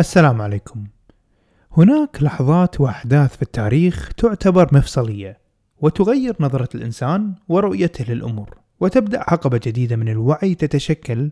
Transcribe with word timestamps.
السلام 0.00 0.42
عليكم. 0.42 0.84
هناك 1.76 2.22
لحظات 2.22 2.80
وأحداث 2.80 3.36
في 3.36 3.42
التاريخ 3.42 4.12
تعتبر 4.16 4.68
مفصلية 4.72 5.38
وتغير 5.80 6.36
نظرة 6.40 6.68
الإنسان 6.74 7.34
ورؤيته 7.48 8.04
للأمور، 8.04 8.58
وتبدأ 8.80 9.20
حقبه 9.20 9.60
جديدة 9.62 9.96
من 9.96 10.08
الوعي 10.08 10.54
تتشكل 10.54 11.30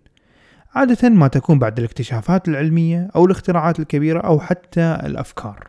عادة 0.75 1.09
ما 1.09 1.29
تكون 1.29 1.59
بعد 1.59 1.79
الاكتشافات 1.79 2.49
العلمية 2.49 3.11
أو 3.17 3.25
الاختراعات 3.25 3.81
الكبيرة 3.81 4.21
أو 4.21 4.41
حتى 4.41 4.99
الأفكار. 5.05 5.69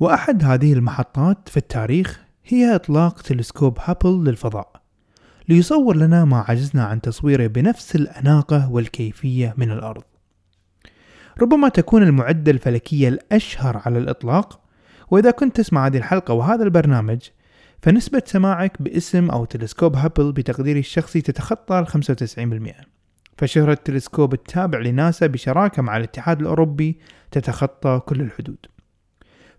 وأحد 0.00 0.44
هذه 0.44 0.72
المحطات 0.72 1.48
في 1.48 1.56
التاريخ 1.56 2.20
هي 2.44 2.74
إطلاق 2.74 3.22
تلسكوب 3.22 3.78
هابل 3.84 4.24
للفضاء 4.24 4.72
ليصور 5.48 5.96
لنا 5.96 6.24
ما 6.24 6.44
عجزنا 6.48 6.84
عن 6.84 7.00
تصويره 7.00 7.46
بنفس 7.46 7.96
الأناقة 7.96 8.70
والكيفية 8.72 9.54
من 9.56 9.70
الأرض. 9.70 10.02
ربما 11.40 11.68
تكون 11.68 12.02
المعدة 12.02 12.52
الفلكية 12.52 13.08
الأشهر 13.08 13.82
على 13.86 13.98
الإطلاق 13.98 14.60
وإذا 15.10 15.30
كنت 15.30 15.56
تسمع 15.56 15.86
هذه 15.86 15.96
الحلقة 15.96 16.34
وهذا 16.34 16.64
البرنامج 16.64 17.20
فنسبة 17.82 18.22
سماعك 18.26 18.82
باسم 18.82 19.30
أو 19.30 19.44
تلسكوب 19.44 19.96
هابل 19.96 20.32
بتقديري 20.32 20.78
الشخصي 20.78 21.20
تتخطى 21.20 21.78
ال 21.78 21.88
95% 22.82 22.84
فشهرة 23.38 23.72
التلسكوب 23.72 24.34
التابع 24.34 24.78
لناسا 24.78 25.26
بشراكة 25.26 25.82
مع 25.82 25.96
الاتحاد 25.96 26.40
الأوروبي 26.40 26.98
تتخطى 27.30 28.00
كل 28.06 28.20
الحدود. 28.20 28.66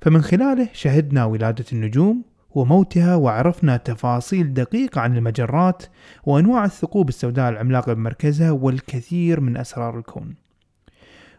فمن 0.02 0.22
خلاله 0.22 0.70
شهدنا 0.74 1.26
ولادة 1.26 1.66
النجوم 1.74 2.24
وموتها 2.50 3.16
وعرفنا 3.16 3.78
تفاصيل 3.78 4.54
دقيقة 4.54 5.02
عن 5.02 5.18
المجرات 5.18 5.84
وأنواع 6.24 6.66
الثقوب 6.66 7.10
السوداء 7.10 7.50
العملاقة 7.50 7.94
بمركزها 7.94 8.52
والكثير 8.52 9.40
من 9.40 9.58
أسرار 9.58 10.00
الكون. 10.00 10.45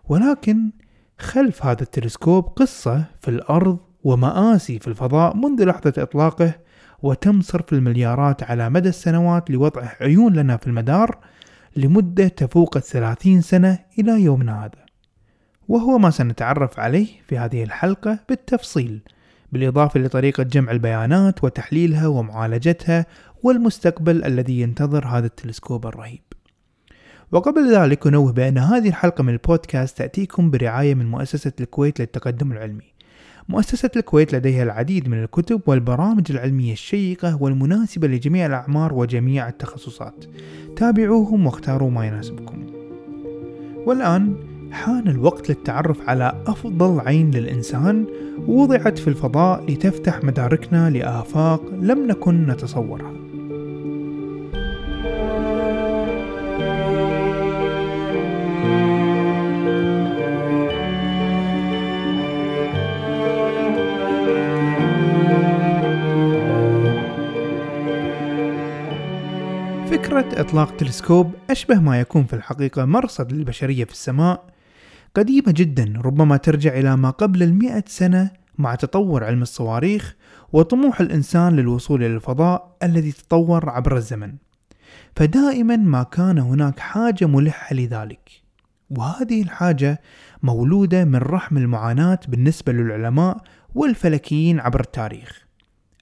ولكن 0.08 0.70
خلف 1.18 1.66
هذا 1.66 1.82
التلسكوب 1.82 2.44
قصة 2.44 3.04
في 3.20 3.28
الأرض 3.28 3.78
ومآسي 4.04 4.78
في 4.78 4.88
الفضاء 4.88 5.36
منذ 5.36 5.64
لحظة 5.64 5.92
إطلاقه 5.98 6.54
وتم 7.02 7.40
صرف 7.40 7.72
المليارات 7.72 8.42
على 8.42 8.70
مدى 8.70 8.88
السنوات 8.88 9.50
لوضع 9.50 9.88
عيون 10.00 10.32
لنا 10.32 10.56
في 10.56 10.66
المدار 10.66 11.18
لمدة 11.76 12.28
تفوق 12.28 12.76
الثلاثين 12.76 13.40
سنة 13.40 13.78
إلى 13.98 14.22
يومنا 14.22 14.64
هذا. 14.64 14.86
وهو 15.68 15.98
ما 15.98 16.10
سنتعرف 16.10 16.80
عليه 16.80 17.06
في 17.26 17.38
هذه 17.38 17.62
الحلقة 17.62 18.18
بالتفصيل 18.28 19.00
بالإضافة 19.52 20.00
لطريقة 20.00 20.42
جمع 20.42 20.72
البيانات 20.72 21.44
وتحليلها 21.44 22.06
ومعالجتها 22.06 23.06
والمستقبل 23.42 24.24
الذي 24.24 24.60
ينتظر 24.60 25.06
هذا 25.06 25.26
التلسكوب 25.26 25.86
الرهيب. 25.86 26.22
وقبل 27.32 27.74
ذلك 27.74 28.06
أنوه 28.06 28.32
بأن 28.32 28.58
هذه 28.58 28.88
الحلقة 28.88 29.22
من 29.22 29.32
البودكاست 29.32 29.98
تأتيكم 29.98 30.50
برعاية 30.50 30.94
من 30.94 31.10
مؤسسة 31.10 31.52
الكويت 31.60 32.00
للتقدم 32.00 32.52
العلمي. 32.52 32.92
مؤسسة 33.48 33.90
الكويت 33.96 34.34
لديها 34.34 34.62
العديد 34.62 35.08
من 35.08 35.22
الكتب 35.22 35.60
والبرامج 35.66 36.32
العلمية 36.32 36.72
الشيقة 36.72 37.42
والمناسبة 37.42 38.08
لجميع 38.08 38.46
الأعمار 38.46 38.94
وجميع 38.94 39.48
التخصصات. 39.48 40.24
تابعوهم 40.76 41.46
واختاروا 41.46 41.90
ما 41.90 42.06
يناسبكم. 42.06 42.66
والآن 43.86 44.36
حان 44.70 45.08
الوقت 45.08 45.48
للتعرف 45.48 46.08
على 46.08 46.42
أفضل 46.46 47.00
عين 47.00 47.30
للإنسان 47.30 48.06
وضعت 48.46 48.98
في 48.98 49.08
الفضاء 49.08 49.64
لتفتح 49.70 50.24
مداركنا 50.24 50.90
لآفاق 50.90 51.62
لم 51.80 52.06
نكن 52.06 52.46
نتصورها. 52.46 53.12
فكرة 70.26 70.40
إطلاق 70.40 70.76
تلسكوب 70.76 71.34
أشبه 71.50 71.78
ما 71.78 72.00
يكون 72.00 72.24
في 72.24 72.36
الحقيقة 72.36 72.84
مرصد 72.84 73.32
للبشرية 73.32 73.84
في 73.84 73.92
السماء. 73.92 74.44
قديمة 75.14 75.52
جدا 75.52 76.00
ربما 76.04 76.36
ترجع 76.36 76.78
إلى 76.78 76.96
ما 76.96 77.10
قبل 77.10 77.42
المئة 77.42 77.84
سنة 77.86 78.30
مع 78.58 78.74
تطور 78.74 79.24
علم 79.24 79.42
الصواريخ 79.42 80.16
وطموح 80.52 81.00
الإنسان 81.00 81.56
للوصول 81.56 82.04
إلى 82.04 82.14
الفضاء 82.14 82.76
الذي 82.82 83.12
تطور 83.12 83.70
عبر 83.70 83.96
الزمن. 83.96 84.34
فدائما 85.16 85.76
ما 85.76 86.02
كان 86.02 86.38
هناك 86.38 86.78
حاجة 86.78 87.26
ملحة 87.26 87.74
لذلك. 87.74 88.30
وهذه 88.90 89.42
الحاجة 89.42 90.00
مولودة 90.42 91.04
من 91.04 91.16
رحم 91.16 91.56
المعاناة 91.56 92.20
بالنسبة 92.28 92.72
للعلماء 92.72 93.42
والفلكيين 93.74 94.60
عبر 94.60 94.80
التاريخ. 94.80 95.46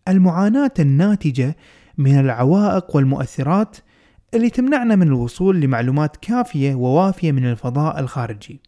المعاناة 0.09 0.75
الناتجة 0.79 1.57
من 1.99 2.21
العوائق 2.21 2.97
والمؤثرات 2.97 3.77
اللي 4.35 4.51
تمنعنا 4.51 4.97
من 4.97 5.07
الوصول 5.07 5.61
لمعلومات 5.61 6.17
كافية 6.17 6.75
ووافية 6.75 7.33
من 7.33 7.47
الفضاء 7.47 8.01
الخارجي. 8.01 8.61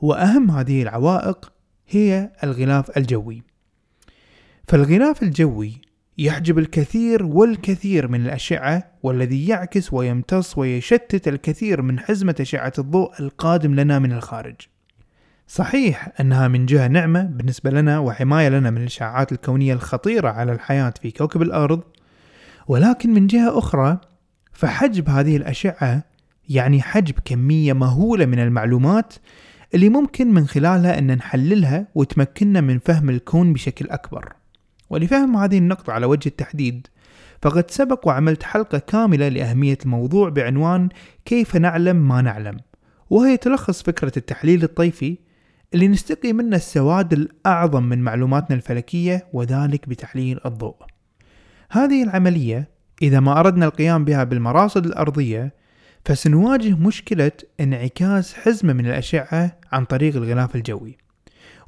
وأهم 0.00 0.50
هذه 0.50 0.82
العوائق 0.82 1.52
هي 1.88 2.30
الغلاف 2.44 2.96
الجوي. 2.96 3.42
فالغلاف 4.68 5.22
الجوي 5.22 5.80
يحجب 6.18 6.58
الكثير 6.58 7.24
والكثير 7.24 8.08
من 8.08 8.26
الأشعة 8.26 8.90
والذي 9.02 9.46
يعكس 9.46 9.92
ويمتص 9.92 10.58
ويشتت 10.58 11.28
الكثير 11.28 11.82
من 11.82 11.98
حزمة 11.98 12.34
أشعة 12.40 12.72
الضوء 12.78 13.20
القادم 13.20 13.74
لنا 13.74 13.98
من 13.98 14.12
الخارج. 14.12 14.56
صحيح 15.46 16.08
أنها 16.20 16.48
من 16.48 16.66
جهة 16.66 16.86
نعمة 16.86 17.22
بالنسبة 17.22 17.70
لنا 17.70 17.98
وحماية 17.98 18.48
لنا 18.48 18.70
من 18.70 18.80
الإشعاعات 18.80 19.32
الكونية 19.32 19.74
الخطيرة 19.74 20.28
على 20.28 20.52
الحياة 20.52 20.94
في 21.02 21.10
كوكب 21.10 21.42
الأرض 21.42 21.82
ولكن 22.68 23.10
من 23.10 23.26
جهة 23.26 23.58
أخرى 23.58 23.98
فحجب 24.52 25.08
هذه 25.08 25.36
الأشعة 25.36 26.04
يعني 26.48 26.82
حجب 26.82 27.14
كمية 27.24 27.72
مهولة 27.72 28.26
من 28.26 28.38
المعلومات 28.38 29.14
اللي 29.74 29.88
ممكن 29.88 30.34
من 30.34 30.46
خلالها 30.46 30.98
أن 30.98 31.16
نحللها 31.16 31.86
وتمكننا 31.94 32.60
من 32.60 32.78
فهم 32.78 33.10
الكون 33.10 33.52
بشكل 33.52 33.90
أكبر. 33.90 34.32
ولفهم 34.90 35.36
هذه 35.36 35.58
النقطة 35.58 35.92
على 35.92 36.06
وجه 36.06 36.28
التحديد 36.28 36.86
فقد 37.42 37.70
سبق 37.70 38.08
وعملت 38.08 38.42
حلقة 38.42 38.78
كاملة 38.78 39.28
لأهمية 39.28 39.78
الموضوع 39.84 40.28
بعنوان 40.28 40.88
كيف 41.24 41.56
نعلم 41.56 42.08
ما 42.08 42.22
نعلم 42.22 42.56
وهي 43.10 43.36
تلخص 43.36 43.82
فكرة 43.82 44.12
التحليل 44.16 44.62
الطيفي 44.62 45.18
اللي 45.74 45.88
نستقي 45.88 46.32
منه 46.32 46.56
السواد 46.56 47.12
الأعظم 47.12 47.82
من 47.82 47.98
معلوماتنا 47.98 48.56
الفلكية 48.56 49.26
وذلك 49.32 49.88
بتحليل 49.88 50.40
الضوء. 50.46 50.76
هذه 51.70 52.02
العملية 52.02 52.68
إذا 53.02 53.20
ما 53.20 53.40
أردنا 53.40 53.66
القيام 53.66 54.04
بها 54.04 54.24
بالمراصد 54.24 54.86
الأرضية 54.86 55.54
فسنواجه 56.04 56.74
مشكلة 56.74 57.32
انعكاس 57.60 58.34
حزمة 58.34 58.72
من 58.72 58.86
الأشعة 58.86 59.58
عن 59.72 59.84
طريق 59.84 60.16
الغلاف 60.16 60.56
الجوي 60.56 60.98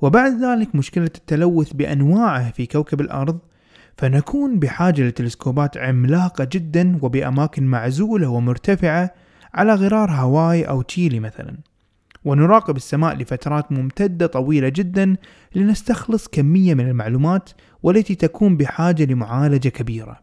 وبعد 0.01 0.43
ذلك 0.43 0.75
مشكلة 0.75 1.05
التلوث 1.05 1.73
بأنواعه 1.73 2.51
في 2.51 2.67
كوكب 2.67 3.01
الأرض 3.01 3.39
فنكون 3.97 4.59
بحاجة 4.59 5.09
لتلسكوبات 5.09 5.77
عملاقة 5.77 6.49
جدا 6.53 6.99
وبأماكن 7.03 7.65
معزولة 7.65 8.29
ومرتفعة 8.29 9.15
على 9.55 9.75
غرار 9.75 10.11
هاواي 10.11 10.65
أو 10.65 10.83
تشيلي 10.83 11.21
مثلا 11.21 11.57
ونراقب 12.25 12.77
السماء 12.77 13.17
لفترات 13.17 13.73
ممتدة 13.73 14.27
طويلة 14.27 14.69
جدا 14.69 15.17
لنستخلص 15.55 16.29
كمية 16.29 16.75
من 16.75 16.89
المعلومات 16.89 17.51
والتي 17.83 18.15
تكون 18.15 18.57
بحاجة 18.57 19.05
لمعالجة 19.05 19.69
كبيرة. 19.69 20.22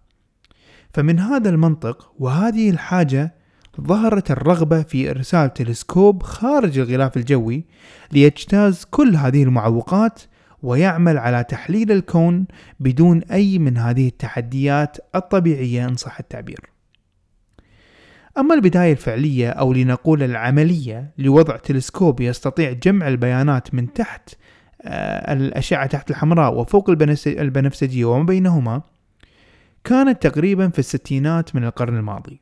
فمن 0.94 1.20
هذا 1.20 1.50
المنطق 1.50 2.12
وهذه 2.20 2.70
الحاجة 2.70 3.36
ظهرت 3.82 4.32
الرغبة 4.32 4.82
في 4.84 5.10
إرسال 5.10 5.54
تلسكوب 5.54 6.24
خارج 6.24 6.80
الغلاف 6.80 7.18
الجوي 7.18 7.66
ليجتاز 8.12 8.86
كل 8.92 9.16
هذه 9.16 9.44
المعوقات 9.44 10.22
ويعمل 10.64 11.18
على 11.18 11.44
تحليل 11.44 11.92
الكون 11.92 12.46
بدون 12.80 13.22
أي 13.24 13.60
من 13.60 13.78
هذه 13.78 14.08
التحديات 14.08 14.98
الطبيعية 15.16 15.86
إن 15.86 15.96
صح 15.96 16.20
التعبير. 16.20 16.60
أما 18.38 18.56
البداية 18.56 18.92
الفعلية 18.92 19.50
أو 19.50 19.74
لنقول 19.74 20.24
العملية 20.24 21.12
لوضع 21.18 21.58
تلسكوب 21.58 22.22
يستطيع 22.22 22.72
جمع 22.72 23.08
البيانات 23.08 23.74
من 23.74 23.94
تحت 23.94 24.30
آه، 24.82 25.34
الأشعة 25.34 25.86
تحت 25.86 26.12
الحمراء 26.12 26.54
وفوق 26.54 26.90
البنفسجية 27.28 28.06
وما 28.06 28.24
بينهما 28.24 28.82
كانت 29.84 30.28
تقريبا 30.28 30.70
في 30.70 30.80
الستينات 30.80 31.56
من 31.56 31.64
القرن 31.64 31.98
الماضي 31.98 32.42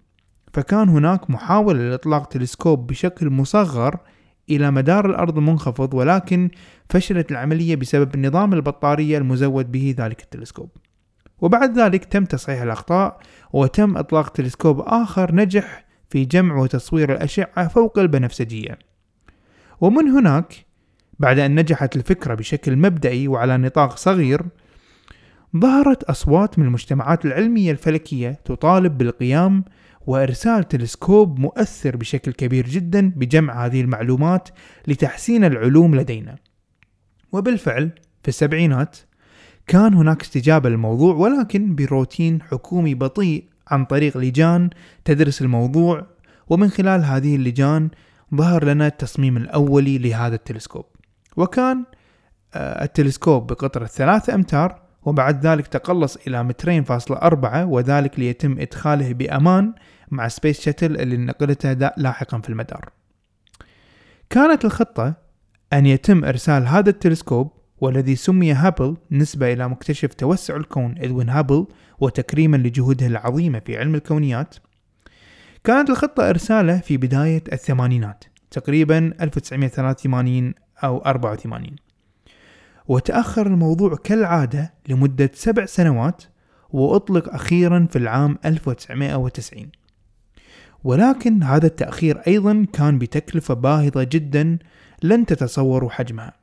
فكان 0.54 0.90
هناك 0.90 1.30
محاولة 1.30 1.90
لإطلاق 1.90 2.26
تلسكوب 2.26 2.88
بشكل 2.88 3.30
مصغر 3.30 4.00
إلى 4.50 4.72
مدار 4.72 5.06
الأرض 5.06 5.38
المنخفض 5.38 5.94
ولكن 5.94 6.50
فشلت 6.90 7.32
العملية 7.32 7.76
بسبب 7.76 8.18
نظام 8.18 8.54
البطارية 8.54 9.18
المزود 9.18 9.72
به 9.72 9.96
ذلك 9.98 10.22
التلسكوب. 10.22 10.70
وبعد 11.42 11.80
ذلك 11.80 12.06
تم 12.06 12.26
تصحيح 12.26 12.62
الأخطاء 12.62 13.20
وتم 13.54 13.98
إطلاق 13.98 14.30
تلسكوب 14.30 14.80
آخر 14.80 15.36
نجح 15.36 15.86
في 16.10 16.26
جمع 16.26 16.56
وتصوير 16.56 17.12
الأشعة 17.12 17.68
فوق 17.68 18.00
البنفسجية. 18.00 18.80
ومن 19.82 20.08
هناك 20.08 20.66
بعد 21.20 21.40
أن 21.40 21.60
نجحت 21.60 21.96
الفكرة 21.96 22.34
بشكل 22.34 22.76
مبدئي 22.76 23.28
وعلى 23.28 23.58
نطاق 23.58 23.98
صغير 23.98 24.42
ظهرت 25.56 26.04
أصوات 26.04 26.60
من 26.60 26.66
المجتمعات 26.66 27.26
العلمية 27.26 27.72
الفلكية 27.72 28.40
تطالب 28.46 28.98
بالقيام 28.98 29.64
وإرسال 30.08 30.68
تلسكوب 30.68 31.40
مؤثر 31.40 31.96
بشكل 31.96 32.32
كبير 32.32 32.68
جدا 32.68 33.12
بجمع 33.16 33.66
هذه 33.66 33.82
المعلومات 33.82 34.50
لتحسين 34.88 35.44
العلوم 35.44 35.96
لدينا. 35.96 36.36
وبالفعل 37.32 37.92
في 38.24 38.28
السبعينات 38.28 38.98
كان 39.68 39.94
هناك 39.94 40.22
استجابة 40.22 40.70
للموضوع 40.70 41.16
ولكن 41.16 41.76
بروتين 41.76 42.42
حكومي 42.42 42.96
بطيء 42.96 43.46
عن 43.68 43.86
طريق 43.86 44.18
لجان 44.18 44.70
تدرس 45.06 45.42
الموضوع 45.42 46.08
ومن 46.50 46.70
خلال 46.70 47.04
هذه 47.04 47.36
اللجان 47.36 47.90
ظهر 48.36 48.66
لنا 48.66 48.88
التصميم 48.88 49.38
الأولي 49.38 49.98
لهذا 49.98 50.36
التلسكوب. 50.36 50.86
وكان 51.38 51.84
آه، 52.54 52.84
التلسكوب 52.84 53.48
بقطر 53.48 53.84
الثلاثة 53.84 54.36
أمتار 54.36 54.87
وبعد 55.08 55.46
ذلك 55.46 55.68
تقلص 55.68 56.18
إلى 56.28 56.44
مترين 56.44 56.84
فاصلة 56.84 57.18
أربعة 57.18 57.66
وذلك 57.66 58.20
ليتم 58.20 58.60
إدخاله 58.60 59.14
بأمان 59.14 59.74
مع 60.12 60.28
space 60.28 60.62
shuttle 60.62 60.98
اللي 60.98 61.18
نقلته 61.18 61.74
لاحقا 61.98 62.40
في 62.40 62.50
المدار. 62.50 62.90
كانت 64.30 64.66
الخطة 64.66 65.14
أن 65.74 65.86
يتم 65.86 66.26
إرسال 66.26 66.68
هذا 66.68 66.90
التلسكوب 66.90 67.52
والذي 67.82 68.16
سمي 68.16 68.54
هابل 68.54 68.98
نسبة 69.12 69.54
إلى 69.54 69.70
مكتشف 69.70 70.14
توسع 70.14 70.56
الكون 70.56 70.96
إدوين 70.98 71.30
هابل 71.30 71.66
وتكريما 72.00 72.58
لجهوده 72.58 73.06
العظيمة 73.06 73.60
في 73.60 73.78
علم 73.78 73.96
الكونيات. 73.96 74.56
كانت 75.64 75.90
الخطة 75.90 76.30
إرساله 76.30 76.78
في 76.78 76.98
بداية 76.98 77.44
الثمانينات 77.54 78.24
تقريبا 78.52 79.14
1983 79.22 80.54
أو 80.84 80.98
84 80.98 81.87
وتأخر 82.88 83.48
الموضوع 83.48 83.96
كالعادة 83.96 84.74
لمدة 84.88 85.32
سبع 85.34 85.66
سنوات 85.66 86.24
وأطلق 86.70 87.34
أخيرا 87.34 87.88
في 87.92 87.98
العام 87.98 88.38
1990 88.46 89.72
ولكن 90.84 91.44
هذا 91.44 91.68
التأخير 91.68 92.18
أيضا 92.28 92.66
كان 92.74 93.00
بتكلفة 93.00 93.54
باهظة 93.54 94.04
جدا 94.04 94.58
لن 95.04 95.26
تتصوروا 95.26 95.90
حجمها. 95.90 96.34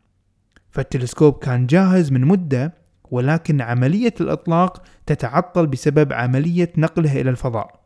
فالتلسكوب 0.70 1.34
كان 1.34 1.66
جاهز 1.66 2.12
من 2.12 2.20
مدة 2.20 2.74
ولكن 3.10 3.60
عملية 3.60 4.14
الإطلاق 4.20 4.82
تتعطل 5.06 5.66
بسبب 5.66 6.12
عملية 6.12 6.72
نقله 6.76 7.20
إلى 7.20 7.30
الفضاء. 7.30 7.80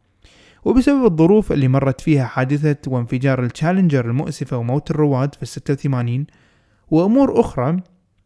وبسبب 0.65 1.05
الظروف 1.05 1.53
اللي 1.53 1.69
مرت 1.69 2.01
فيها 2.01 2.25
حادثة 2.25 2.91
وانفجار 2.93 3.43
التشالنجر 3.43 4.05
المؤسفة 4.05 4.57
وموت 4.57 4.91
الرواد 4.91 5.35
في 5.35 5.43
الستة 5.43 5.75
وثمانين 5.75 6.27
وأمور 6.91 7.41
أخرى 7.41 7.81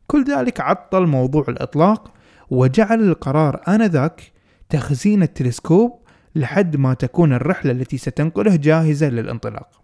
كل 0.07 0.25
ذلك 0.25 0.61
عطل 0.61 1.07
موضوع 1.07 1.45
الإطلاق 1.49 2.13
وجعل 2.51 3.03
القرار 3.03 3.61
آنذاك 3.69 4.33
تخزين 4.69 5.23
التلسكوب 5.23 6.03
لحد 6.35 6.77
ما 6.77 6.95
تكون 6.95 7.33
الرحلة 7.33 7.73
التي 7.73 7.99
ستنقله 7.99 8.57
جاهزة 8.57 9.09
للانطلاق. 9.09 9.81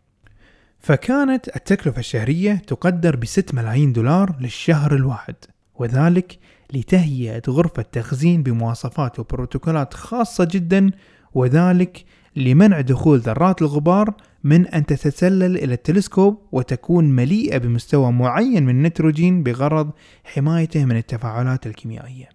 فكانت 0.79 1.56
التكلفة 1.56 1.99
الشهرية 1.99 2.55
تقدر 2.67 3.17
بست 3.17 3.55
ملايين 3.55 3.93
دولار 3.93 4.37
للشهر 4.41 4.94
الواحد 4.94 5.35
وذلك 5.75 6.38
لتهيئة 6.73 7.43
غرفة 7.49 7.82
تخزين 7.82 8.43
بمواصفات 8.43 9.19
وبروتوكولات 9.19 9.94
خاصة 9.94 10.49
جدا 10.50 10.91
وذلك 11.35 12.05
لمنع 12.37 12.81
دخول 12.81 13.19
ذرات 13.19 13.62
الغبار 13.62 14.14
من 14.44 14.67
أن 14.67 14.87
تتسلل 14.87 15.56
إلى 15.56 15.75
التلسكوب 15.75 16.43
وتكون 16.52 17.05
مليئة 17.05 17.58
بمستوى 17.58 18.12
معين 18.12 18.62
من 18.62 18.70
النيتروجين 18.70 19.43
بغرض 19.43 19.90
حمايته 20.25 20.85
من 20.85 20.96
التفاعلات 20.96 21.67
الكيميائية. 21.67 22.29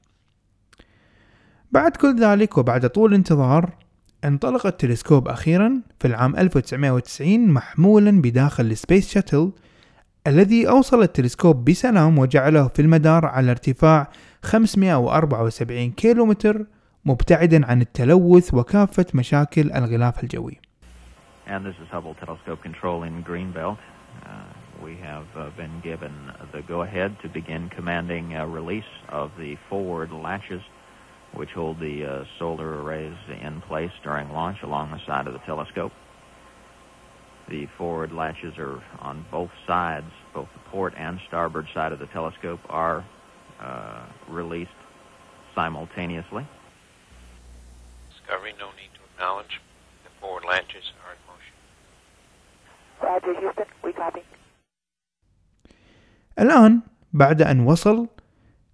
بعد 1.71 1.91
كل 1.91 2.19
ذلك 2.19 2.57
وبعد 2.57 2.89
طول 2.89 3.13
انتظار 3.13 3.75
انطلق 4.25 4.67
التلسكوب 4.67 5.27
أخيرا 5.27 5.81
في 5.99 6.07
العام 6.07 6.35
1990 6.35 7.47
محمولا 7.47 8.21
بداخل 8.21 8.65
السبيس 8.65 9.09
شاتل 9.09 9.51
الذي 10.27 10.69
أوصل 10.69 11.01
التلسكوب 11.01 11.65
بسلام 11.65 12.17
وجعله 12.17 12.67
في 12.67 12.81
المدار 12.81 13.25
على 13.25 13.51
ارتفاع 13.51 14.09
574 14.43 15.91
كيلومتر 15.91 16.65
مبتعدا 17.05 17.65
عن 17.65 17.81
التلوث 17.81 18.53
وكافة 18.53 19.05
مشاكل 19.13 19.71
الغلاف 19.71 20.23
الجوي. 20.23 20.62
And 21.45 21.65
this 21.65 21.75
is 21.81 21.89
Hubble 21.89 22.15
Telescope 22.15 22.61
Control 22.61 23.03
in 23.03 23.21
Greenbelt. 23.23 23.77
Uh, 24.25 24.43
we 24.81 24.95
have 24.97 25.27
uh, 25.35 25.49
been 25.51 25.81
given 25.81 26.31
the 26.53 26.61
go-ahead 26.61 27.17
to 27.21 27.27
begin 27.27 27.69
commanding 27.69 28.33
a 28.33 28.47
release 28.47 28.83
of 29.09 29.31
the 29.37 29.57
forward 29.69 30.11
latches 30.11 30.61
which 31.33 31.49
hold 31.49 31.79
the 31.79 32.05
uh, 32.05 32.25
solar 32.39 32.81
arrays 32.81 33.17
in 33.41 33.59
place 33.61 33.91
during 34.03 34.31
launch 34.31 34.61
along 34.61 34.91
the 34.91 35.05
side 35.05 35.27
of 35.27 35.33
the 35.33 35.39
telescope. 35.39 35.91
The 37.49 37.65
forward 37.77 38.13
latches 38.13 38.57
are 38.57 38.81
on 38.99 39.25
both 39.29 39.51
sides, 39.67 40.11
both 40.33 40.47
the 40.53 40.59
port 40.69 40.93
and 40.95 41.19
starboard 41.27 41.67
side 41.73 41.91
of 41.91 41.99
the 41.99 42.05
telescope 42.07 42.61
are 42.69 43.03
uh, 43.59 44.05
released 44.29 44.71
simultaneously. 45.55 46.47
Discovery, 48.11 48.53
no 48.57 48.67
need 48.67 48.93
to 48.93 49.01
acknowledge. 49.13 49.59
The 50.05 50.09
forward 50.21 50.45
latches. 50.45 50.93
الآن 56.39 56.81
بعد 57.13 57.41
أن 57.41 57.59
وصل 57.59 58.07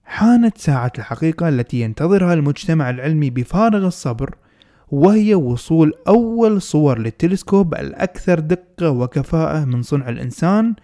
حانت 0.06 0.58
ساعة 0.58 0.92
الحقيقة 0.98 1.50
التي 1.50 1.82
ينتظرها 1.82 2.34
المجتمع 2.34 2.90
العلمي 2.90 3.30
بفارغ 3.30 3.88
الصبر 3.88 4.36
وهي 4.92 5.36
وصول 5.36 5.94
أول 6.08 6.62
صور 6.62 7.00
للتلسكوب 7.00 7.74
الأكثر 7.76 8.40
دقة 8.40 8.90
وكفاءة 8.90 9.66
من 9.66 9.82
صنع 9.82 10.10
الإنسان 10.10 10.76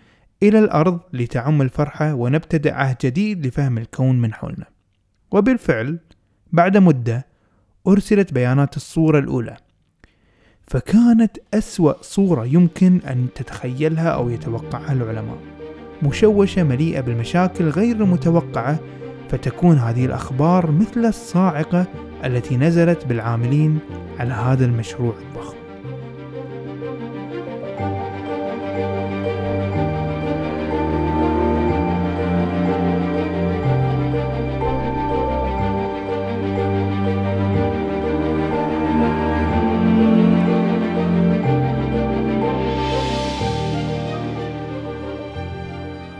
إلى 0.44 0.60
الأرض 0.60 1.00
لتعم 1.14 1.62
الفرحة 1.62 2.14
ونبتدأ 2.14 2.74
عهد 2.74 2.98
جديد 3.02 3.48
لفهم 3.48 3.78
الكون 3.78 4.22
من 4.22 4.34
حولنا. 4.34 4.66
وبالفعل 5.32 6.00
بعد 6.52 6.78
مدة 6.78 7.26
أرسلت 7.88 8.34
بيانات 8.34 8.76
الصورة 8.78 9.20
الأولى. 9.20 9.58
فكانت 10.68 11.38
أسوأ 11.54 11.94
صورة 12.02 12.46
يمكن 12.46 13.00
أن 13.08 13.28
تتخيلها 13.36 14.10
أو 14.10 14.30
يتوقعها 14.30 14.94
العلماء. 14.94 15.38
مشوشة 16.04 16.64
مليئة 16.64 17.02
بالمشاكل 17.02 17.70
غير 17.70 17.96
المتوقعة 17.96 18.80
فتكون 19.30 19.78
هذه 19.78 20.06
الأخبار 20.06 20.72
مثل 20.72 21.06
الصاعقة 21.06 21.86
التي 22.26 22.58
نزلت 22.58 23.06
بالعاملين 23.06 23.80
على 24.20 24.34
هذا 24.34 24.66
المشروع 24.66 25.14
الضخم. 25.22 25.65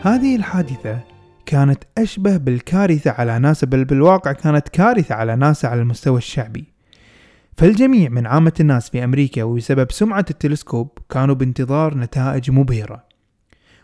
هذه 0.06 0.36
الحادثة 0.36 1.00
كانت 1.46 1.84
أشبه 1.98 2.36
بالكارثة 2.36 3.10
على 3.10 3.38
ناسا 3.38 3.66
بل 3.66 3.84
بالواقع 3.84 4.32
كانت 4.32 4.68
كارثة 4.68 5.14
على 5.14 5.36
ناسا 5.36 5.66
على 5.66 5.80
المستوى 5.80 6.18
الشعبي. 6.18 6.64
فالجميع 7.56 8.08
من 8.08 8.26
عامة 8.26 8.52
الناس 8.60 8.90
في 8.90 9.04
أمريكا 9.04 9.42
وبسبب 9.42 9.92
سمعة 9.92 10.24
التلسكوب 10.30 10.98
كانوا 11.10 11.34
بانتظار 11.34 11.98
نتائج 11.98 12.50
مبهرة. 12.50 13.04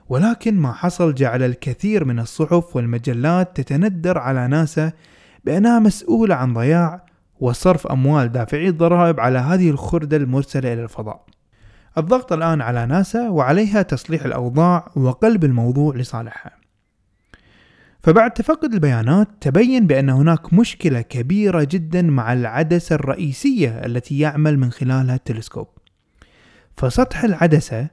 ولكن 0.08 0.54
ما 0.54 0.72
حصل 0.72 1.14
جعل 1.14 1.42
الكثير 1.42 2.04
من 2.04 2.18
الصحف 2.18 2.76
والمجلات 2.76 3.60
تتندر 3.60 4.18
على 4.18 4.48
ناسا 4.48 4.92
بأنها 5.44 5.78
مسؤولة 5.78 6.34
عن 6.34 6.54
ضياع 6.54 7.06
وصرف 7.40 7.86
أموال 7.86 8.32
دافعي 8.32 8.68
الضرائب 8.68 9.20
على 9.20 9.38
هذه 9.38 9.70
الخردة 9.70 10.16
المرسلة 10.16 10.72
إلى 10.72 10.82
الفضاء. 10.82 11.26
الضغط 11.98 12.32
الآن 12.32 12.60
على 12.60 12.86
ناسا 12.86 13.28
وعليها 13.28 13.82
تصليح 13.82 14.24
الأوضاع 14.24 14.90
وقلب 14.96 15.44
الموضوع 15.44 15.96
لصالحها. 15.96 16.62
فبعد 18.02 18.30
تفقد 18.30 18.72
البيانات 18.72 19.28
تبين 19.40 19.86
بأن 19.86 20.10
هناك 20.10 20.54
مشكلة 20.54 21.00
كبيرة 21.00 21.68
جدا 21.70 22.02
مع 22.02 22.32
العدسة 22.32 22.94
الرئيسية 22.94 23.68
التي 23.68 24.18
يعمل 24.18 24.58
من 24.58 24.70
خلالها 24.70 25.14
التلسكوب. 25.14 25.68
فسطح 26.76 27.24
العدسة 27.24 27.88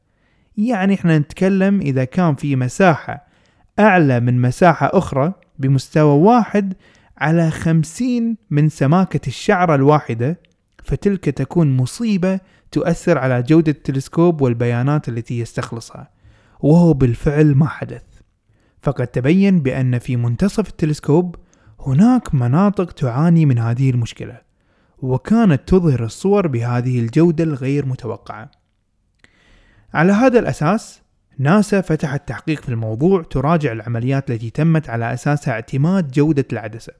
يعني 0.56 0.94
إحنا 0.94 1.18
نتكلم 1.18 1.80
إذا 1.80 2.04
كان 2.04 2.34
في 2.34 2.56
مساحة 2.56 3.26
أعلى 3.78 4.20
من 4.20 4.40
مساحة 4.40 4.90
أخرى 4.92 5.32
بمستوى 5.58 6.18
واحد 6.20 6.75
على 7.18 7.50
خمسين 7.50 8.36
من 8.50 8.68
سماكة 8.68 9.20
الشعرة 9.26 9.75
الواحدة 9.75 10.40
فتلك 10.84 11.25
تكون 11.25 11.76
مصيبة 11.76 12.40
تؤثر 12.72 13.18
على 13.18 13.42
جودة 13.42 13.72
التلسكوب 13.72 14.40
والبيانات 14.40 15.08
التي 15.08 15.38
يستخلصها 15.38 16.10
وهو 16.60 16.92
بالفعل 16.92 17.54
ما 17.54 17.66
حدث. 17.68 18.02
فقد 18.82 19.06
تبين 19.06 19.60
بأن 19.60 19.98
في 19.98 20.16
منتصف 20.16 20.68
التلسكوب 20.68 21.36
هناك 21.80 22.34
مناطق 22.34 22.92
تعاني 22.92 23.46
من 23.46 23.58
هذه 23.58 23.90
المشكلة 23.90 24.40
وكانت 24.98 25.68
تظهر 25.68 26.04
الصور 26.04 26.46
بهذه 26.46 27.00
الجودة 27.00 27.44
الغير 27.44 27.86
متوقعة. 27.86 28.50
على 29.97 30.12
هذا 30.12 30.38
الأساس 30.38 31.03
ناسا 31.38 31.81
فتحت 31.81 32.29
تحقيق 32.29 32.61
في 32.61 32.69
الموضوع 32.69 33.23
تراجع 33.23 33.73
العمليات 33.73 34.31
التي 34.31 34.50
تمت 34.50 34.91
على 34.91 35.15
أساسها 35.15 35.55
اعتماد 35.55 36.11
جودة 36.11 36.45
العدسة. 36.53 36.93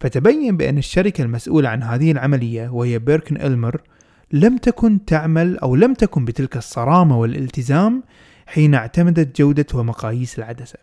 فتبين 0.00 0.56
بأن 0.56 0.78
الشركة 0.78 1.22
المسؤولة 1.22 1.68
عن 1.68 1.82
هذه 1.82 2.12
العملية 2.12 2.68
وهي 2.68 2.98
بيركن 2.98 3.36
إلمر 3.36 3.80
لم 4.32 4.56
تكن 4.56 5.04
تعمل 5.04 5.58
أو 5.58 5.76
لم 5.76 5.94
تكن 5.94 6.24
بتلك 6.24 6.56
الصرامة 6.56 7.18
والالتزام 7.18 8.02
حين 8.46 8.74
اعتمدت 8.74 9.40
جودة 9.40 9.66
ومقاييس 9.74 10.38
العدسة. 10.38 10.78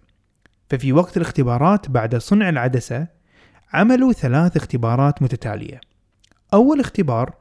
ففي 0.70 0.94
وقت 0.94 1.18
الاختبارات 1.18 1.90
بعد 1.90 2.16
صنع 2.16 2.50
العدسة 2.50 3.08
عملوا 3.74 4.14
ثلاث 4.14 4.58
اختبارات 4.58 5.22
متتالية. 5.22 5.82
أول 6.54 6.80
اختبار 6.80 7.34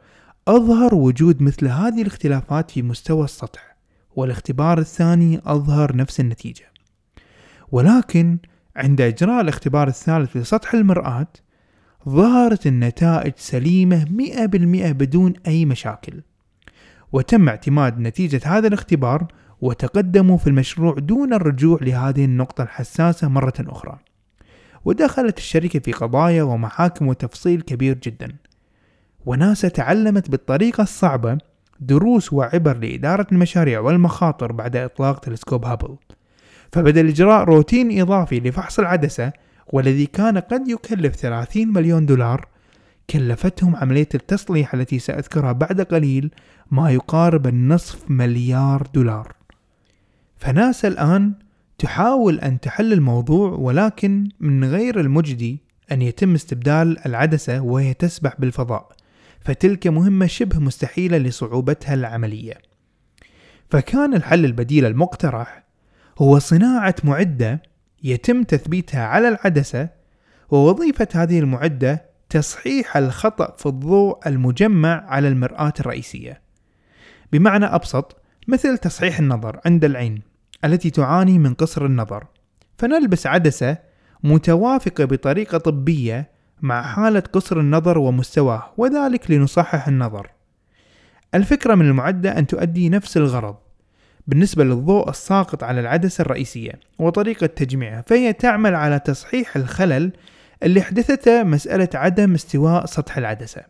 أظهر 0.49 0.95
وجود 0.95 1.43
مثل 1.43 1.67
هذه 1.69 2.03
الاختلافات 2.03 2.71
في 2.71 2.83
مستوى 2.83 3.25
السطح. 3.25 3.76
والاختبار 4.17 4.79
الثاني 4.79 5.41
أظهر 5.47 5.97
نفس 5.97 6.21
النتيجة. 6.21 6.65
ولكن 7.73 8.39
عند 8.77 9.01
إجراء 9.01 9.41
الاختبار 9.41 9.89
الثالث 9.89 10.37
لسطح 10.37 10.75
المرآة 10.75 11.27
ظهرت 12.09 12.67
النتائج 12.67 13.33
سليمة 13.37 14.05
100% 14.05 14.93
بدون 14.93 15.35
أي 15.47 15.65
مشاكل. 15.65 16.23
وتم 17.13 17.49
اعتماد 17.49 18.01
نتيجة 18.01 18.41
هذا 18.45 18.69
الاختبار 18.69 19.27
وتقدموا 19.61 20.39
في 20.39 20.47
المشروع 20.47 20.95
دون 20.99 21.35
الرجوع 21.35 21.79
لهذه 21.83 22.25
النقطة 22.25 22.63
الحساسة 22.63 23.29
مرة 23.29 23.55
أخرى. 23.61 23.99
ودخلت 24.85 25.39
الشركة 25.39 25.79
في 25.79 25.93
قضايا 25.93 26.43
ومحاكم 26.43 27.07
وتفصيل 27.09 27.61
كبير 27.61 27.99
جدا. 27.99 28.37
وناسا 29.27 29.69
تعلمت 29.69 30.31
بالطريقة 30.31 30.83
الصعبة 30.83 31.39
دروس 31.81 32.33
وعبر 32.33 32.77
لإدارة 32.77 33.27
المشاريع 33.33 33.81
والمخاطر 33.81 34.53
بعد 34.53 34.77
إطلاق 34.77 35.19
تلسكوب 35.19 35.65
هابل. 35.65 35.97
فبدل 36.73 37.09
إجراء 37.09 37.45
روتين 37.45 38.01
إضافي 38.01 38.41
لفحص 38.41 38.79
العدسة 38.79 39.33
والذي 39.73 40.07
كان 40.07 40.39
قد 40.39 40.69
يكلف 40.69 41.17
30 41.17 41.73
مليون 41.73 42.07
دولار. 42.07 42.49
كلفتهم 43.11 43.77
عملية 43.77 44.09
التصليح 44.15 44.75
التي 44.75 44.99
سأذكرها 44.99 45.53
بعد 45.53 45.81
قليل 45.81 46.31
ما 46.71 46.91
يقارب 46.91 47.47
النصف 47.47 48.11
مليار 48.11 48.89
دولار. 48.95 49.33
فناسا 50.37 50.89
الآن 50.89 51.35
تحاول 51.79 52.41
أن 52.41 52.61
تحل 52.61 52.93
الموضوع 52.93 53.51
ولكن 53.51 54.29
من 54.41 54.65
غير 54.65 55.01
المجدي 55.01 55.63
أن 55.93 56.03
يتم 56.03 56.35
استبدال 56.35 57.07
العدسة 57.07 57.61
وهي 57.61 57.95
تسبح 57.95 58.35
بالفضاء. 58.39 58.96
فتلك 59.47 59.87
مهمة 59.87 60.27
شبه 60.27 60.59
مستحيلة 60.59 61.19
لصعوبتها 61.19 61.95
العملية. 61.95 62.59
فكان 63.71 64.15
الحل 64.15 64.45
البديل 64.45 64.85
المقترح 64.85 65.65
هو 66.19 66.39
صناعة 66.39 66.95
معدة 67.05 67.63
يتم 68.03 68.43
تثبيتها 68.43 69.07
على 69.07 69.29
العدسة 69.29 69.89
ووظيفة 70.51 71.09
هذه 71.15 71.39
المعدة 71.39 72.05
تصحيح 72.29 72.97
الخطأ 72.97 73.57
في 73.57 73.67
الضوء 73.67 74.29
المجمع 74.29 75.07
على 75.09 75.29
المرآة 75.29 75.73
الرئيسية. 75.81 76.41
بمعنى 77.33 77.65
أبسط 77.65 78.17
مثل 78.49 78.79
تصحيح 78.79 79.19
النظر 79.19 79.61
عند 79.65 79.85
العين 79.85 80.23
التي 80.65 80.91
تعاني 80.91 81.39
من 81.39 81.55
قصر 81.55 81.87
النظر. 81.87 82.27
فنلبس 82.79 83.27
عدسة 83.27 83.79
متوافقة 84.25 85.05
بطريقة 85.05 85.59
طبية 85.59 86.36
مع 86.63 86.83
حالة 86.83 87.21
قصر 87.21 87.61
النظر 87.61 87.99
ومستواه 87.99 88.73
وذلك 88.77 89.31
لنصحح 89.31 89.89
النظر. 89.89 90.31
الفكرة 91.35 91.75
من 91.75 91.87
المعدة 91.87 92.39
أن 92.39 92.47
تؤدي 92.47 92.89
نفس 92.89 93.17
الغرض. 93.17 93.57
بالنسبة 94.27 94.65
للضوء 94.65 95.11
الساقط 95.11 95.65
على 95.65 95.81
العدسة 95.81 96.23
الرئيسية 96.23 96.73
وطريقة 96.99 97.47
تجميعها 97.47 98.05
فهي 98.07 98.33
تعمل 98.33 98.75
على 98.75 98.99
تصحيح 98.99 99.57
الخلل 99.57 100.13
اللي 100.63 100.83
حدثته 100.83 101.43
مسألة 101.43 101.89
عدم 101.95 102.35
استواء 102.35 102.87
سطح 102.87 103.19
العدسة. 103.19 103.63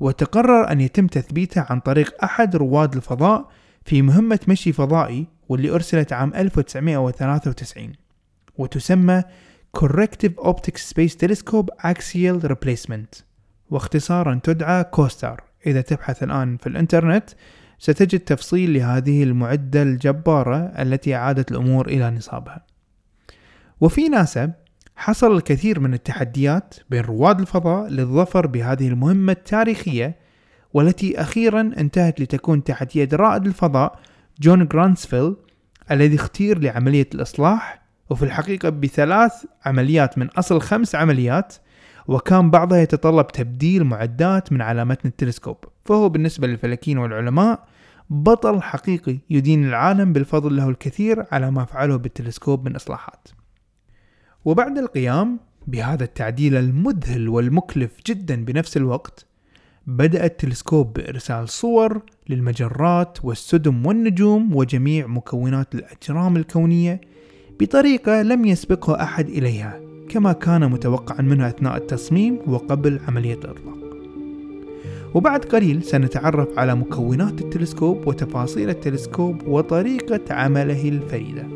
وتقرر 0.00 0.72
أن 0.72 0.80
يتم 0.80 1.06
تثبيتها 1.06 1.66
عن 1.70 1.80
طريق 1.80 2.24
أحد 2.24 2.56
رواد 2.56 2.94
الفضاء 2.96 3.48
في 3.84 4.02
مهمة 4.02 4.40
مشي 4.48 4.72
فضائي 4.72 5.26
واللي 5.48 5.70
أرسلت 5.70 6.12
عام 6.12 6.34
1993 6.34 7.92
وتسمى 8.58 9.22
Corrective 9.74 10.36
Optic 10.38 10.78
Space 10.78 11.16
Telescope 11.16 11.68
Axial 11.82 12.40
Replacement. 12.48 13.22
واختصارا 13.70 14.40
تدعى 14.42 14.84
كوستار. 14.84 15.42
إذا 15.66 15.80
تبحث 15.80 16.22
الآن 16.22 16.56
في 16.56 16.66
الإنترنت 16.66 17.30
ستجد 17.78 18.20
تفصيل 18.20 18.74
لهذه 18.74 19.22
المعدة 19.22 19.82
الجبارة 19.82 20.56
التي 20.56 21.14
أعادت 21.14 21.52
الأمور 21.52 21.86
إلى 21.88 22.10
نصابها. 22.10 22.66
وفي 23.80 24.08
ناسا 24.08 24.52
حصل 24.96 25.36
الكثير 25.36 25.80
من 25.80 25.94
التحديات 25.94 26.74
بين 26.90 27.02
رواد 27.02 27.40
الفضاء 27.40 27.88
للظفر 27.88 28.46
بهذه 28.46 28.88
المهمة 28.88 29.32
التاريخية 29.32 30.18
والتي 30.74 31.20
أخيرا 31.20 31.60
انتهت 31.60 32.20
لتكون 32.20 32.64
تحت 32.64 32.96
يد 32.96 33.14
رائد 33.14 33.46
الفضاء 33.46 33.98
جون 34.40 34.66
جرانسفيلد 34.66 35.36
الذي 35.90 36.16
اختير 36.16 36.58
لعملية 36.58 37.08
الإصلاح 37.14 37.83
وفي 38.10 38.22
الحقيقة 38.22 38.68
بثلاث 38.68 39.32
عمليات 39.66 40.18
من 40.18 40.28
أصل 40.28 40.60
خمس 40.60 40.94
عمليات 40.94 41.54
وكان 42.08 42.50
بعضها 42.50 42.78
يتطلب 42.78 43.26
تبديل 43.26 43.84
معدات 43.84 44.52
من 44.52 44.62
على 44.62 44.84
متن 44.84 45.08
التلسكوب. 45.08 45.56
فهو 45.84 46.08
بالنسبة 46.08 46.46
للفلكيين 46.46 46.98
والعلماء 46.98 47.64
بطل 48.10 48.62
حقيقي 48.62 49.18
يدين 49.30 49.68
العالم 49.68 50.12
بالفضل 50.12 50.56
له 50.56 50.68
الكثير 50.68 51.24
على 51.32 51.50
ما 51.50 51.64
فعله 51.64 51.96
بالتلسكوب 51.96 52.68
من 52.68 52.76
إصلاحات. 52.76 53.28
وبعد 54.44 54.78
القيام 54.78 55.40
بهذا 55.66 56.04
التعديل 56.04 56.56
المذهل 56.56 57.28
والمكلف 57.28 57.92
جدا 58.06 58.44
بنفس 58.44 58.76
الوقت 58.76 59.26
بدأ 59.86 60.24
التلسكوب 60.24 60.92
بإرسال 60.92 61.48
صور 61.48 62.02
للمجرات 62.28 63.24
والسدم 63.24 63.86
والنجوم 63.86 64.56
وجميع 64.56 65.06
مكونات 65.06 65.74
الأجرام 65.74 66.36
الكونية 66.36 67.00
بطريقة 67.60 68.22
لم 68.22 68.44
يسبقه 68.44 69.02
أحد 69.02 69.28
إليها 69.28 69.80
كما 70.08 70.32
كان 70.32 70.70
متوقعا 70.70 71.22
منه 71.22 71.48
أثناء 71.48 71.76
التصميم 71.76 72.38
وقبل 72.46 73.00
عملية 73.08 73.34
الإطلاق. 73.34 73.78
وبعد 75.14 75.44
قليل 75.44 75.82
سنتعرف 75.82 76.58
على 76.58 76.74
مكونات 76.74 77.40
التلسكوب 77.40 78.06
وتفاصيل 78.06 78.70
التلسكوب 78.70 79.46
وطريقة 79.46 80.34
عمله 80.34 80.88
الفريدة. 80.88 81.46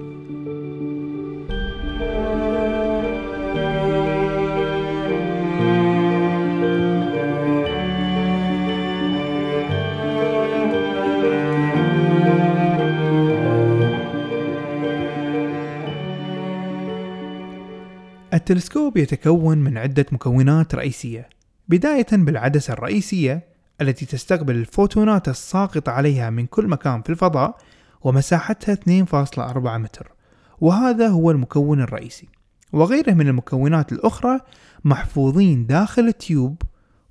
التلسكوب 18.38 18.96
يتكون 18.96 19.58
من 19.58 19.78
عدة 19.78 20.06
مكونات 20.12 20.74
رئيسية 20.74 21.28
بداية 21.68 22.06
بالعدسة 22.12 22.72
الرئيسية 22.72 23.48
التي 23.80 24.06
تستقبل 24.06 24.56
الفوتونات 24.56 25.28
الساقطة 25.28 25.92
عليها 25.92 26.30
من 26.30 26.46
كل 26.46 26.66
مكان 26.66 27.02
في 27.02 27.10
الفضاء 27.10 27.56
ومساحتها 28.02 28.74
2.4 28.74 29.58
متر 29.58 30.12
وهذا 30.60 31.08
هو 31.08 31.30
المكون 31.30 31.80
الرئيسي. 31.80 32.28
وغيره 32.72 33.12
من 33.12 33.28
المكونات 33.28 33.92
الأخرى 33.92 34.40
محفوظين 34.84 35.66
داخل 35.66 36.02
التيوب 36.02 36.62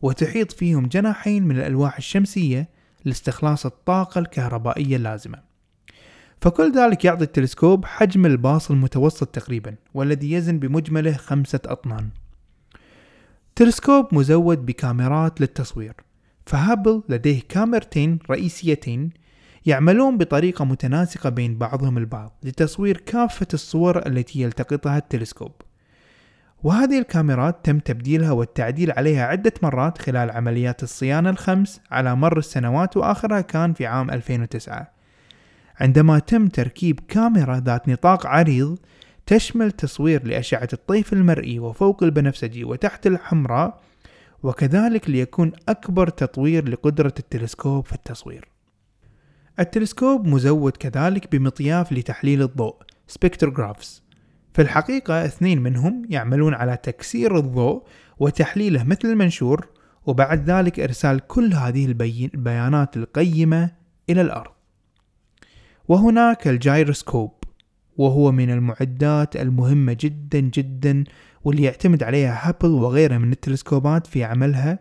وتحيط 0.01 0.51
فيهم 0.51 0.87
جناحين 0.87 1.43
من 1.43 1.57
الألواح 1.57 1.97
الشمسية 1.97 2.69
لاستخلاص 3.05 3.65
الطاقة 3.65 4.19
الكهربائية 4.19 4.95
اللازمة. 4.95 5.46
فكل 6.41 6.71
ذلك 6.71 7.05
يعطي 7.05 7.23
التلسكوب 7.23 7.85
حجم 7.85 8.25
الباص 8.25 8.71
المتوسط 8.71 9.27
تقريبا 9.27 9.75
والذي 9.93 10.31
يزن 10.31 10.59
بمجمله 10.59 11.13
خمسة 11.13 11.59
أطنان. 11.65 12.09
تلسكوب 13.55 14.07
مزود 14.11 14.65
بكاميرات 14.65 15.41
للتصوير 15.41 15.93
فهابل 16.45 17.03
لديه 17.09 17.41
كاميرتين 17.49 18.19
رئيسيتين 18.29 19.09
يعملون 19.65 20.17
بطريقة 20.17 20.65
متناسقة 20.65 21.29
بين 21.29 21.57
بعضهم 21.57 21.97
البعض 21.97 22.39
لتصوير 22.43 22.97
كافة 22.97 23.47
الصور 23.53 24.07
التي 24.07 24.41
يلتقطها 24.41 24.97
التلسكوب. 24.97 25.51
وهذه 26.63 26.99
الكاميرات 26.99 27.55
تم 27.63 27.79
تبديلها 27.79 28.31
والتعديل 28.31 28.91
عليها 28.91 29.25
عدة 29.25 29.53
مرات 29.63 29.97
خلال 29.97 30.31
عمليات 30.31 30.83
الصيانة 30.83 31.29
الخمس 31.29 31.81
على 31.91 32.15
مر 32.15 32.37
السنوات 32.37 32.97
وآخرها 32.97 33.41
كان 33.41 33.73
في 33.73 33.85
عام 33.85 34.11
2009 34.11 34.96
عندما 35.79 36.19
تم 36.19 36.47
تركيب 36.47 36.99
كاميرا 37.07 37.59
ذات 37.59 37.89
نطاق 37.89 38.27
عريض 38.27 38.77
تشمل 39.25 39.71
تصوير 39.71 40.27
لأشعة 40.27 40.67
الطيف 40.73 41.13
المرئي 41.13 41.59
وفوق 41.59 42.03
البنفسجي 42.03 42.63
وتحت 42.63 43.07
الحمراء 43.07 43.81
وكذلك 44.43 45.09
ليكون 45.09 45.51
أكبر 45.69 46.09
تطوير 46.09 46.69
لقدرة 46.69 47.13
التلسكوب 47.19 47.85
في 47.85 47.93
التصوير. 47.93 48.47
التلسكوب 49.59 50.27
مزود 50.27 50.77
كذلك 50.77 51.31
بمطياف 51.35 51.91
لتحليل 51.91 52.41
الضوء 52.41 52.75
spectrographs 53.07 54.03
في 54.53 54.61
الحقيقة 54.61 55.25
اثنين 55.25 55.61
منهم 55.61 56.05
يعملون 56.09 56.53
على 56.53 56.77
تكسير 56.77 57.37
الضوء 57.37 57.83
وتحليله 58.19 58.83
مثل 58.83 59.07
المنشور 59.07 59.67
وبعد 60.05 60.49
ذلك 60.49 60.79
إرسال 60.79 61.27
كل 61.27 61.53
هذه 61.53 61.85
البيانات 61.85 62.97
القيمة 62.97 63.71
إلى 64.09 64.21
الأرض. 64.21 64.56
وهناك 65.87 66.47
الجايروسكوب 66.47 67.31
وهو 67.97 68.31
من 68.31 68.49
المعدات 68.49 69.35
المهمة 69.35 69.97
جدا 69.99 70.39
جدا 70.39 71.03
واللي 71.43 71.63
يعتمد 71.63 72.03
عليها 72.03 72.49
هابل 72.49 72.69
وغيرها 72.69 73.17
من 73.17 73.31
التلسكوبات 73.31 74.07
في 74.07 74.23
عملها 74.23 74.79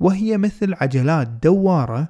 وهي 0.00 0.38
مثل 0.38 0.74
عجلات 0.74 1.28
دوارة 1.28 2.08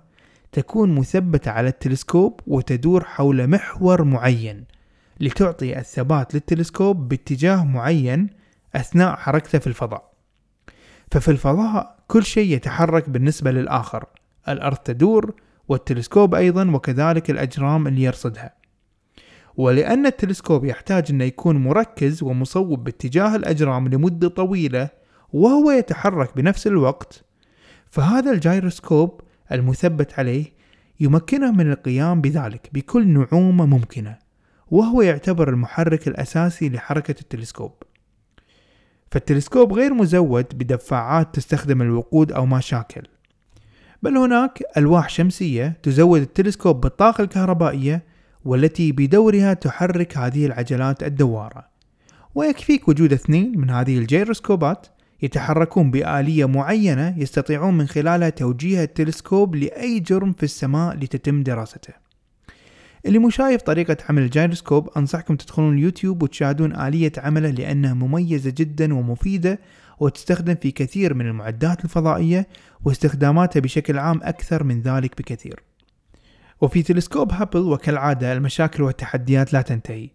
تكون 0.52 0.94
مثبتة 0.94 1.50
على 1.50 1.68
التلسكوب 1.68 2.40
وتدور 2.46 3.04
حول 3.04 3.46
محور 3.46 4.04
معين 4.04 4.64
لتعطي 5.20 5.78
الثبات 5.78 6.34
للتلسكوب 6.34 7.08
باتجاه 7.08 7.64
معين 7.64 8.30
أثناء 8.74 9.16
حركته 9.16 9.58
في 9.58 9.66
الفضاء. 9.66 10.12
ففي 11.10 11.30
الفضاء 11.30 11.96
كل 12.08 12.24
شيء 12.24 12.52
يتحرك 12.54 13.10
بالنسبة 13.10 13.50
للآخر 13.50 14.04
الأرض 14.48 14.76
تدور 14.76 15.34
والتلسكوب 15.68 16.34
أيضا 16.34 16.70
وكذلك 16.70 17.30
الأجرام 17.30 17.86
اللي 17.86 18.02
يرصدها. 18.02 18.54
ولأن 19.56 20.06
التلسكوب 20.06 20.64
يحتاج 20.64 21.06
أنه 21.10 21.24
يكون 21.24 21.56
مركز 21.56 22.22
ومصوب 22.22 22.84
باتجاه 22.84 23.36
الأجرام 23.36 23.88
لمدة 23.88 24.28
طويلة 24.28 24.88
وهو 25.32 25.70
يتحرك 25.70 26.36
بنفس 26.36 26.66
الوقت 26.66 27.24
فهذا 27.90 28.32
الجايروسكوب 28.32 29.20
المثبت 29.52 30.18
عليه 30.18 30.52
يمكنه 31.00 31.52
من 31.52 31.72
القيام 31.72 32.20
بذلك 32.20 32.70
بكل 32.72 33.08
نعومة 33.08 33.66
ممكنة 33.66 34.18
وهو 34.70 35.02
يعتبر 35.02 35.48
المحرك 35.48 36.08
الأساسي 36.08 36.68
لحركة 36.68 37.20
التلسكوب. 37.20 37.72
فالتلسكوب 39.10 39.72
غير 39.72 39.94
مزود 39.94 40.46
بدفاعات 40.58 41.34
تستخدم 41.34 41.82
الوقود 41.82 42.32
أو 42.32 42.46
ما 42.46 42.60
شاكل. 42.60 43.02
بل 44.02 44.16
هناك 44.16 44.62
ألواح 44.76 45.08
شمسية 45.08 45.78
تزود 45.82 46.20
التلسكوب 46.20 46.80
بالطاقة 46.80 47.24
الكهربائية 47.24 48.02
والتي 48.44 48.92
بدورها 48.92 49.54
تحرك 49.54 50.16
هذه 50.18 50.46
العجلات 50.46 51.02
الدوارة. 51.02 51.64
ويكفيك 52.34 52.88
وجود 52.88 53.12
اثنين 53.12 53.52
من 53.58 53.70
هذه 53.70 53.98
الجيروسكوبات 53.98 54.86
يتحركون 55.22 55.90
بآلية 55.90 56.44
معينة 56.44 57.14
يستطيعون 57.18 57.74
من 57.74 57.86
خلالها 57.86 58.28
توجيه 58.28 58.82
التلسكوب 58.82 59.54
لأي 59.54 60.00
جرم 60.00 60.32
في 60.32 60.42
السماء 60.42 60.96
لتتم 60.96 61.42
دراسته. 61.42 62.06
اللي 63.06 63.18
مو 63.18 63.30
شايف 63.30 63.62
طريقة 63.62 63.96
عمل 64.08 64.22
الجيروسكوب 64.22 64.88
أنصحكم 64.96 65.36
تدخلون 65.36 65.74
اليوتيوب 65.74 66.22
وتشاهدون 66.22 66.76
آلية 66.76 67.12
عمله 67.18 67.50
لأنها 67.50 67.94
مميزة 67.94 68.52
جدا 68.56 68.94
ومفيدة 68.94 69.58
وتستخدم 70.00 70.54
في 70.54 70.70
كثير 70.70 71.14
من 71.14 71.26
المعدات 71.26 71.84
الفضائية 71.84 72.48
واستخداماتها 72.84 73.60
بشكل 73.60 73.98
عام 73.98 74.20
أكثر 74.22 74.64
من 74.64 74.82
ذلك 74.82 75.18
بكثير. 75.18 75.62
وفي 76.60 76.82
تلسكوب 76.82 77.32
هابل 77.32 77.58
وكالعادة 77.60 78.32
المشاكل 78.32 78.82
والتحديات 78.82 79.52
لا 79.52 79.62
تنتهي. 79.62 80.10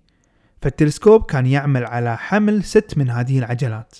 فالتلسكوب 0.61 1.23
كان 1.23 1.45
يعمل 1.45 1.85
على 1.85 2.17
حمل 2.17 2.63
ست 2.63 2.93
من 2.97 3.09
هذه 3.09 3.39
العجلات 3.39 3.95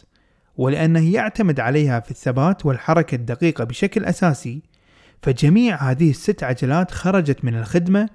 ولأنه 0.58 1.14
يعتمد 1.14 1.60
عليها 1.60 2.00
في 2.00 2.12
الثبات 2.12 2.66
والحركة 2.66 3.16
الدقيقة 3.16 3.64
بشكل 3.64 4.06
أساسي 4.06 4.62
فجميع 5.22 5.76
هذه 5.92 6.10
الست 6.10 6.44
عجلات 6.44 6.92
خرجت 6.92 7.46
من 7.46 7.56
الخدمة 7.56 8.10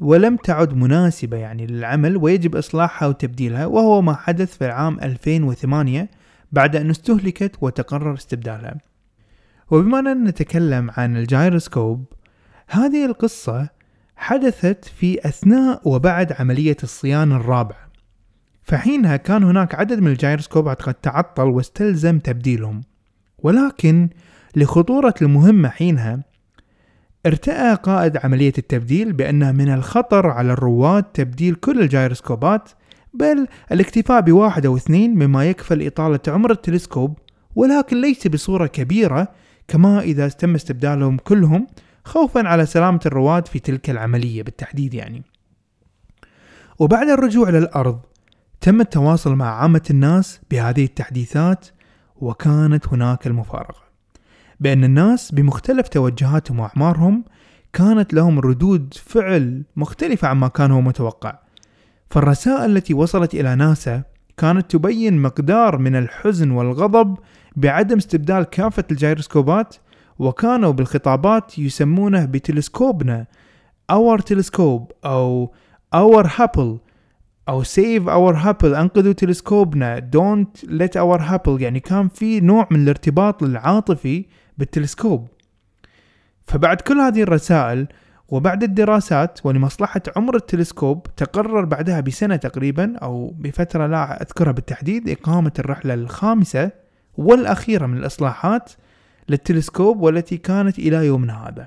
ولم 0.00 0.36
تعد 0.36 0.74
مناسبة 0.74 1.36
يعني 1.36 1.66
للعمل 1.66 2.16
ويجب 2.16 2.56
إصلاحها 2.56 3.08
وتبديلها 3.08 3.66
وهو 3.66 4.02
ما 4.02 4.14
حدث 4.14 4.56
في 4.56 4.66
العام 4.66 5.00
2008 5.00 6.08
بعد 6.52 6.76
أن 6.76 6.90
استهلكت 6.90 7.56
وتقرر 7.60 8.14
استبدالها. 8.14 8.78
وبما 9.70 9.98
أننا 9.98 10.30
نتكلم 10.30 10.90
عن 10.96 11.16
الجايروسكوب 11.16 12.04
هذه 12.68 13.06
القصة 13.06 13.68
حدثت 14.16 14.84
في 14.84 15.28
أثناء 15.28 15.80
وبعد 15.84 16.32
عملية 16.32 16.76
الصيانة 16.82 17.36
الرابعة. 17.36 17.88
فحينها 18.62 19.16
كان 19.16 19.44
هناك 19.44 19.74
عدد 19.74 20.00
من 20.00 20.08
الجايروسكوبات 20.08 20.82
قد 20.82 20.94
تعطل 20.94 21.46
واستلزم 21.46 22.18
تبديلهم. 22.18 22.80
ولكن 23.38 24.08
لخطورة 24.56 25.14
المهمة 25.22 25.68
حينها 25.68 26.24
ارتأى 27.26 27.74
قائد 27.74 28.16
عملية 28.16 28.52
التبديل 28.58 29.12
بأن 29.12 29.54
من 29.54 29.74
الخطر 29.74 30.26
على 30.26 30.52
الرواد 30.52 31.02
تبديل 31.02 31.54
كل 31.54 31.80
الجايروسكوبات 31.80 32.68
بل 33.14 33.46
الاكتفاء 33.72 34.20
بواحد 34.20 34.66
أو 34.66 34.76
اثنين 34.76 35.14
مما 35.14 35.44
يكفى 35.44 35.74
لإطالة 35.74 36.20
عمر 36.28 36.50
التلسكوب 36.50 37.18
ولكن 37.54 38.00
ليس 38.00 38.26
بصورة 38.26 38.66
كبيرة 38.66 39.28
كما 39.68 40.00
إذا 40.00 40.28
تم 40.28 40.54
استبدالهم 40.54 41.16
كلهم 41.16 41.66
خوفا 42.04 42.48
على 42.48 42.66
سلامة 42.66 43.00
الرواد 43.06 43.48
في 43.48 43.58
تلك 43.58 43.90
العملية 43.90 44.42
بالتحديد 44.42 44.94
يعني. 44.94 45.22
وبعد 46.78 47.08
الرجوع 47.08 47.50
للأرض 47.50 48.00
تم 48.60 48.80
التواصل 48.80 49.34
مع 49.34 49.62
عامة 49.62 49.82
الناس 49.90 50.40
بهذه 50.50 50.84
التحديثات 50.84 51.66
وكانت 52.16 52.88
هناك 52.88 53.26
المفارقة. 53.26 53.82
بأن 54.60 54.84
الناس 54.84 55.32
بمختلف 55.32 55.88
توجهاتهم 55.88 56.60
وأعمارهم 56.60 57.24
كانت 57.72 58.14
لهم 58.14 58.40
ردود 58.40 58.94
فعل 58.94 59.64
مختلفة 59.76 60.28
عما 60.28 60.48
كان 60.48 60.70
هو 60.70 60.80
متوقع. 60.80 61.38
فالرسائل 62.10 62.76
التي 62.76 62.94
وصلت 62.94 63.34
إلى 63.34 63.54
ناسا 63.54 64.02
كانت 64.36 64.70
تبين 64.70 65.22
مقدار 65.22 65.78
من 65.78 65.96
الحزن 65.96 66.50
والغضب 66.50 67.18
بعدم 67.56 67.96
استبدال 67.96 68.44
كافة 68.44 68.84
الجيروسكوبات 68.90 69.76
وكانوا 70.18 70.72
بالخطابات 70.72 71.58
يسمونه 71.58 72.24
بتلسكوبنا 72.24 73.26
our 73.90 74.18
telescope 74.18 74.92
أو 75.04 75.54
our 75.94 76.30
Hubble 76.36 76.78
أو 77.48 77.62
save 77.62 78.08
our 78.08 78.36
Hubble 78.36 78.74
أنقذوا 78.74 79.12
تلسكوبنا 79.12 79.98
don't 79.98 80.64
let 80.64 80.96
our 80.96 81.20
Hubble 81.20 81.62
يعني 81.62 81.80
كان 81.80 82.08
في 82.08 82.40
نوع 82.40 82.68
من 82.70 82.82
الارتباط 82.82 83.42
العاطفي 83.42 84.24
بالتلسكوب. 84.58 85.28
فبعد 86.46 86.80
كل 86.80 86.98
هذه 87.00 87.22
الرسائل 87.22 87.86
وبعد 88.28 88.62
الدراسات 88.62 89.46
ولمصلحة 89.46 90.02
عمر 90.16 90.36
التلسكوب 90.36 91.06
تقرر 91.16 91.64
بعدها 91.64 92.00
بسنة 92.00 92.36
تقريبا 92.36 92.96
أو 92.96 93.34
بفترة 93.38 93.86
لا 93.86 94.22
أذكرها 94.22 94.52
بالتحديد 94.52 95.08
إقامة 95.08 95.52
الرحلة 95.58 95.94
الخامسة 95.94 96.70
والأخيرة 97.16 97.86
من 97.86 97.98
الإصلاحات 97.98 98.72
للتلسكوب 99.28 100.00
والتي 100.00 100.36
كانت 100.36 100.78
إلى 100.78 101.06
يومنا 101.06 101.48
هذا. 101.48 101.66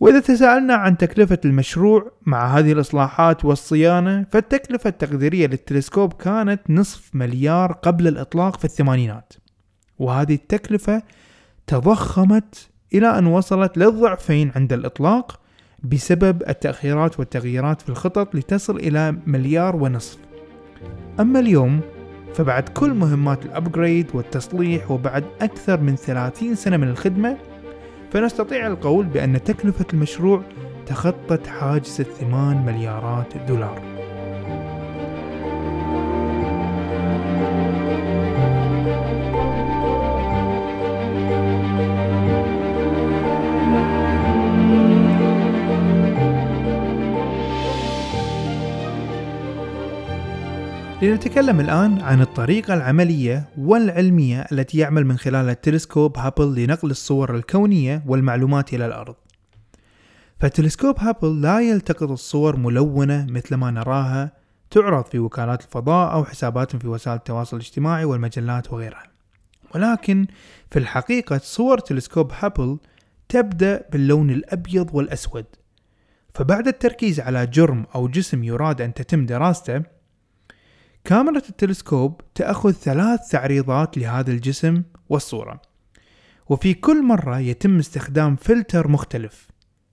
وإذا 0.00 0.20
تساءلنا 0.20 0.74
عن 0.74 0.96
تكلفة 0.96 1.38
المشروع 1.44 2.12
مع 2.26 2.58
هذه 2.58 2.72
الإصلاحات 2.72 3.44
والصيانة 3.44 4.26
فالتكلفة 4.30 4.90
التقديرية 4.90 5.46
للتلسكوب 5.46 6.12
كانت 6.12 6.60
نصف 6.70 7.14
مليار 7.14 7.72
قبل 7.72 8.08
الإطلاق 8.08 8.58
في 8.58 8.64
الثمانينات. 8.64 9.32
وهذه 9.98 10.34
التكلفة 10.34 11.02
تضخمت 11.66 12.73
إلى 12.94 13.18
أن 13.18 13.26
وصلت 13.26 13.78
للضعفين 13.78 14.52
عند 14.56 14.72
الإطلاق 14.72 15.40
بسبب 15.82 16.42
التأخيرات 16.48 17.18
والتغييرات 17.18 17.82
في 17.82 17.88
الخطط 17.88 18.34
لتصل 18.34 18.76
إلى 18.76 19.16
مليار 19.26 19.76
ونصف. 19.76 20.18
أما 21.20 21.40
اليوم 21.40 21.80
فبعد 22.34 22.68
كل 22.68 22.94
مهمات 22.94 23.44
الأبجريد 23.44 24.06
والتصليح 24.14 24.90
وبعد 24.90 25.24
أكثر 25.40 25.80
من 25.80 25.96
30 25.96 26.54
سنة 26.54 26.76
من 26.76 26.88
الخدمة 26.88 27.36
فنستطيع 28.12 28.66
القول 28.66 29.06
بأن 29.06 29.44
تكلفة 29.44 29.86
المشروع 29.92 30.42
تخطت 30.86 31.46
حاجز 31.46 32.00
الثمان 32.00 32.64
مليارات 32.66 33.36
دولار. 33.48 34.03
لنتكلم 51.04 51.60
الآن 51.60 52.00
عن 52.00 52.20
الطريقة 52.20 52.74
العملية 52.74 53.48
والعلمية 53.58 54.46
التي 54.52 54.78
يعمل 54.78 55.06
من 55.06 55.18
خلالها 55.18 55.52
التلسكوب 55.52 56.18
هابل 56.18 56.54
لنقل 56.54 56.90
الصور 56.90 57.36
الكونية 57.36 58.02
والمعلومات 58.06 58.74
إلى 58.74 58.86
الأرض. 58.86 59.14
فتلسكوب 60.40 60.98
هابل 60.98 61.40
لا 61.40 61.60
يلتقط 61.60 62.10
الصور 62.10 62.56
ملونة 62.56 63.26
مثل 63.30 63.54
ما 63.54 63.70
نراها 63.70 64.32
تعرض 64.70 65.04
في 65.04 65.18
وكالات 65.18 65.62
الفضاء 65.64 66.12
أو 66.12 66.24
حسابات 66.24 66.76
في 66.76 66.88
وسائل 66.88 67.16
التواصل 67.16 67.56
الاجتماعي 67.56 68.04
والمجلات 68.04 68.72
وغيرها. 68.72 69.02
ولكن 69.74 70.26
في 70.70 70.78
الحقيقة 70.78 71.40
صور 71.42 71.78
تلسكوب 71.78 72.32
هابل 72.38 72.78
تبدأ 73.28 73.84
باللون 73.92 74.30
الأبيض 74.30 74.94
والأسود. 74.94 75.46
فبعد 76.34 76.68
التركيز 76.68 77.20
على 77.20 77.46
جرم 77.46 77.86
أو 77.94 78.08
جسم 78.08 78.44
يراد 78.44 78.80
أن 78.80 78.94
تتم 78.94 79.26
دراسته 79.26 79.93
كاميرا 81.04 81.36
التلسكوب 81.36 82.20
تأخذ 82.34 82.72
ثلاث 82.72 83.28
تعريضات 83.28 83.98
لهذا 83.98 84.30
الجسم 84.30 84.82
والصورة. 85.08 85.62
وفي 86.48 86.74
كل 86.74 87.04
مرة 87.04 87.38
يتم 87.38 87.78
استخدام 87.78 88.36
فلتر 88.36 88.88
مختلف. 88.88 89.48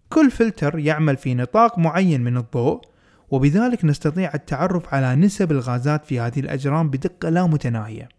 كل 0.09 0.31
فلتر 0.31 0.79
يعمل 0.79 1.17
في 1.17 1.33
نطاق 1.33 1.79
معين 1.79 2.21
من 2.21 2.37
الضوء 2.37 2.81
وبذلك 3.29 3.85
نستطيع 3.85 4.31
التعرف 4.33 4.93
على 4.93 5.15
نسب 5.15 5.51
الغازات 5.51 6.05
في 6.05 6.19
هذه 6.19 6.39
الأجرام 6.39 6.89
بدقة 6.89 7.29
لا 7.29 7.47
متناهية. 7.47 8.09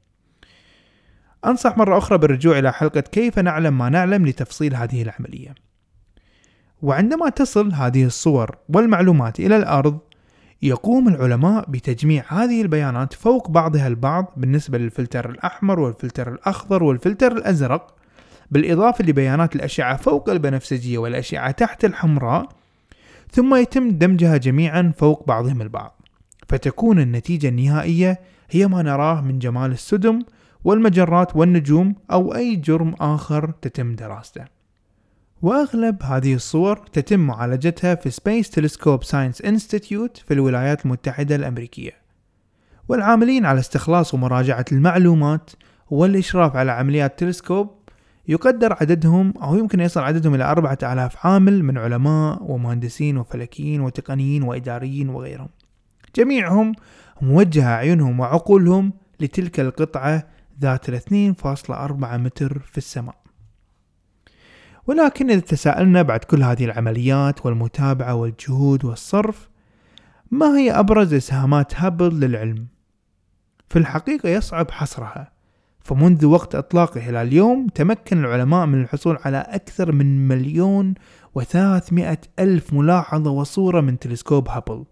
أنصح 1.47 1.79
مرة 1.79 1.99
أخرى 1.99 2.19
بالرجوع 2.19 2.59
إلى 2.59 2.73
حلقة 2.73 3.01
كيف 3.01 3.39
نعلم 3.39 3.79
ما 3.79 3.89
نعلم 3.89 4.27
لتفصيل 4.27 4.75
هذه 4.75 5.03
العملية. 5.03 5.55
وعندما 6.83 7.29
تصل 7.29 7.73
هذه 7.73 8.05
الصور 8.05 8.57
والمعلومات 8.69 9.41
إلى 9.41 9.57
الأرض 9.57 9.99
يقوم 10.62 11.09
العلماء 11.09 11.70
بتجميع 11.70 12.25
هذه 12.29 12.62
البيانات 12.62 13.12
فوق 13.12 13.51
بعضها 13.51 13.88
البعض 13.88 14.33
بالنسبة 14.37 14.79
للفلتر 14.79 15.31
الأحمر 15.31 15.81
والفلتر 15.81 16.33
الأخضر 16.33 16.83
والفلتر 16.83 17.33
الأزرق 17.33 17.94
بالإضافة 18.51 19.05
لبيانات 19.05 19.57
الأشعة 19.57 19.96
فوق 19.96 20.31
البنفسجية 20.31 20.98
والأشعة 20.98 21.51
تحت 21.51 21.85
الحمراء 21.85 22.48
ثم 23.31 23.55
يتم 23.55 23.90
دمجها 23.90 24.37
جميعا 24.37 24.92
فوق 24.96 25.27
بعضهم 25.27 25.62
البعض. 25.62 26.01
فتكون 26.48 27.01
النتيجة 27.01 27.48
النهائية 27.48 28.20
هي 28.51 28.66
ما 28.66 28.83
نراه 28.83 29.20
من 29.20 29.38
جمال 29.38 29.72
السدم 29.72 30.22
والمجرات 30.64 31.37
والنجوم 31.37 31.94
أو 32.12 32.35
أي 32.35 32.57
جرم 32.57 32.94
آخر 33.01 33.51
تتم 33.62 33.94
دراسته. 33.94 34.62
وأغلب 35.43 36.03
هذه 36.03 36.35
الصور 36.35 36.77
تتم 36.77 37.21
معالجتها 37.21 37.95
في 37.95 38.11
Space 38.11 38.47
Telescope 38.47 39.09
Science 39.09 39.47
Institute 39.47 40.25
في 40.27 40.35
الولايات 40.35 40.85
المتحدة 40.85 41.37
الأمريكية. 41.37 41.91
والعاملين 42.89 43.47
على 43.47 43.61
استخلاص 43.61 44.15
ومراجعة 44.15 44.65
المعلومات 44.73 45.51
والإشراف 45.91 46.57
على 46.57 46.73
عمليات 46.73 47.19
تلسكوب 47.19 47.71
يقدر 48.29 48.73
عددهم 48.81 49.35
أو 49.43 49.57
يمكن 49.57 49.81
يصل 49.81 50.01
عددهم 50.01 50.35
إلى 50.35 50.45
أربعة 50.45 50.79
آلاف 50.83 51.27
عامل 51.27 51.63
من 51.63 51.79
علماء 51.79 52.43
ومهندسين 52.43 53.19
وفلكيين 53.19 53.81
وتقنيين 53.81 54.43
وإداريين 54.43 55.09
وغيرهم. 55.09 55.49
جميعهم 56.17 56.73
موجهة 57.23 57.75
عيونهم 57.75 58.21
وعقولهم 58.21 58.93
لتلك 59.21 59.61
القطعة 59.61 60.27
ذات 60.61 60.91
2.4 60.91 62.17
متر 62.17 62.59
في 62.59 62.79
السماء. 62.79 63.22
ولكن 64.87 65.31
إذا 65.31 65.40
تساءلنا 65.40 66.03
بعد 66.03 66.25
كل 66.25 66.42
هذه 66.42 66.64
العمليات 66.64 67.47
والمتابعة 67.47 68.14
والجهود 68.14 68.85
والصرف 68.85 69.49
ما 70.31 70.59
هي 70.59 70.71
أبرز 70.71 71.14
إسهامات 71.14 71.75
هابل 71.75 72.21
للعلم؟ 72.21 72.66
في 73.68 73.79
الحقيقة 73.79 74.29
يصعب 74.29 74.71
حصرها 74.71 75.33
فمنذ 75.81 76.27
وقت 76.27 76.55
إطلاقه 76.55 77.09
إلى 77.11 77.23
اليوم 77.23 77.66
تمكن 77.66 78.25
العلماء 78.25 78.66
من 78.66 78.83
الحصول 78.83 79.18
على 79.25 79.38
أكثر 79.49 79.92
من 79.92 80.29
مليون 80.29 80.95
وثلاثمائة 81.35 82.18
ألف 82.38 82.73
ملاحظة 82.73 83.31
وصورة 83.31 83.81
من 83.81 83.99
تلسكوب 83.99 84.49
هابل 84.49 84.85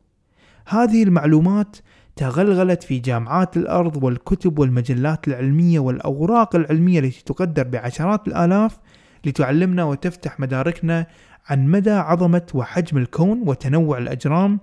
هذه 0.67 1.03
المعلومات 1.03 1.77
تغلغلت 2.17 2.83
في 2.83 2.99
جامعات 2.99 3.57
الأرض 3.57 4.05
والكتب 4.05 4.59
والمجلات 4.59 5.29
العلمية 5.29 5.79
والأوراق 5.79 6.57
العلمية 6.57 7.01
التي 7.01 7.25
تقدر 7.25 7.63
بعشرات 7.63 8.29
الآلاف 8.29 8.79
لتعلمنا 9.25 9.85
وتفتح 9.85 10.41
مداركنا 10.41 11.07
عن 11.47 11.67
مدى 11.67 11.91
عظمة 11.91 12.47
وحجم 12.55 12.99
الكون 12.99 13.43
وتنوع 13.49 13.99
الأجرام 13.99 14.61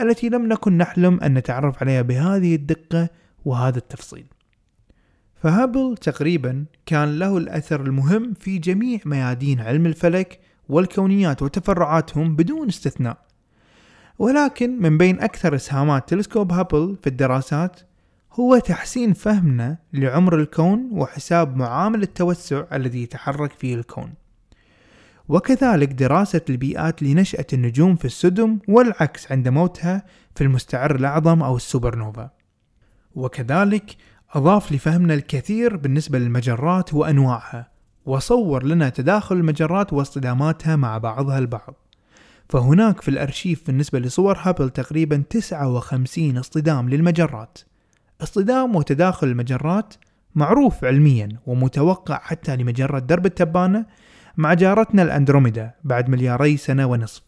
التي 0.00 0.28
لم 0.28 0.48
نكن 0.48 0.78
نحلم 0.78 1.20
أن 1.20 1.34
نتعرف 1.34 1.82
عليها 1.82 2.02
بهذه 2.02 2.54
الدقة 2.54 3.08
وهذا 3.44 3.78
التفصيل. 3.78 4.26
فهابل 5.36 5.96
تقريبا 6.00 6.64
كان 6.86 7.18
له 7.18 7.38
الأثر 7.38 7.80
المهم 7.80 8.34
في 8.34 8.58
جميع 8.58 9.00
ميادين 9.04 9.60
علم 9.60 9.86
الفلك 9.86 10.40
والكونيات 10.68 11.42
وتفرعاتهم 11.42 12.36
بدون 12.36 12.68
استثناء. 12.68 13.18
ولكن 14.18 14.82
من 14.82 14.98
بين 14.98 15.20
أكثر 15.20 15.54
إسهامات 15.54 16.08
تلسكوب 16.08 16.52
هابل 16.52 16.96
في 17.02 17.06
الدراسات 17.06 17.80
هو 18.40 18.58
تحسين 18.58 19.12
فهمنا 19.12 19.78
لعمر 19.92 20.40
الكون 20.40 20.88
وحساب 20.92 21.56
معامل 21.56 22.02
التوسع 22.02 22.64
الذي 22.72 23.02
يتحرك 23.02 23.52
فيه 23.52 23.74
الكون. 23.74 24.14
وكذلك 25.28 25.92
دراسة 25.92 26.40
البيئات 26.50 27.02
لنشأة 27.02 27.46
النجوم 27.52 27.96
في 27.96 28.04
السدم 28.04 28.58
والعكس 28.68 29.32
عند 29.32 29.48
موتها 29.48 30.02
في 30.34 30.44
المستعر 30.44 30.94
الأعظم 30.94 31.42
أو 31.42 31.56
السوبر 31.56 31.96
نوفا 31.96 32.30
وكذلك 33.14 33.96
أضاف 34.32 34.72
لفهمنا 34.72 35.14
الكثير 35.14 35.76
بالنسبة 35.76 36.18
للمجرات 36.18 36.94
وأنواعها 36.94 37.70
وصور 38.06 38.64
لنا 38.64 38.88
تداخل 38.88 39.36
المجرات 39.36 39.92
واصطداماتها 39.92 40.76
مع 40.76 40.98
بعضها 40.98 41.38
البعض. 41.38 41.74
فهناك 42.48 43.00
في 43.00 43.08
الأرشيف 43.08 43.66
بالنسبة 43.66 43.98
لصور 43.98 44.38
هابل 44.40 44.70
تقريبا 44.70 45.22
59 45.30 46.38
اصطدام 46.38 46.88
للمجرات. 46.88 47.58
اصطدام 48.22 48.76
وتداخل 48.76 49.26
المجرات 49.26 49.94
معروف 50.34 50.84
علميا 50.84 51.28
ومتوقع 51.46 52.18
حتى 52.18 52.56
لمجرة 52.56 52.98
درب 52.98 53.26
التبانة 53.26 53.86
مع 54.36 54.54
جارتنا 54.54 55.02
الأندروميدا 55.02 55.70
بعد 55.84 56.08
ملياري 56.08 56.56
سنة 56.56 56.86
ونصف 56.86 57.22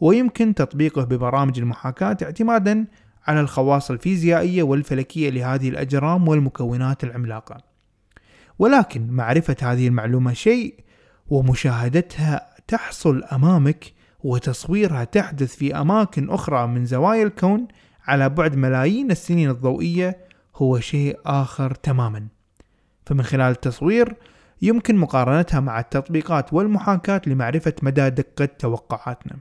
ويمكن 0.00 0.54
تطبيقه 0.54 1.04
ببرامج 1.04 1.58
المحاكاة 1.58 2.16
اعتمادا 2.22 2.86
على 3.26 3.40
الخواص 3.40 3.90
الفيزيائية 3.90 4.62
والفلكية 4.62 5.30
لهذه 5.30 5.68
الأجرام 5.68 6.28
والمكونات 6.28 7.04
العملاقة. 7.04 7.56
ولكن 8.58 9.06
معرفة 9.10 9.56
هذه 9.62 9.88
المعلومة 9.88 10.32
شيء 10.32 10.74
ومشاهدتها 11.28 12.50
تحصل 12.68 13.24
أمامك 13.24 13.92
وتصويرها 14.24 15.04
تحدث 15.04 15.56
في 15.56 15.76
أماكن 15.76 16.30
أخرى 16.30 16.66
من 16.66 16.86
زوايا 16.86 17.22
الكون 17.22 17.68
على 18.06 18.28
بعد 18.28 18.56
ملايين 18.56 19.10
السنين 19.10 19.50
الضوئية 19.50 20.18
هو 20.56 20.80
شيء 20.80 21.18
آخر 21.26 21.74
تماما. 21.74 22.28
فمن 23.06 23.22
خلال 23.22 23.52
التصوير 23.52 24.16
يمكن 24.62 24.96
مقارنتها 24.96 25.60
مع 25.60 25.80
التطبيقات 25.80 26.52
والمحاكاة 26.52 27.22
لمعرفة 27.26 27.74
مدى 27.82 28.10
دقة 28.10 28.44
توقعاتنا. 28.44 29.36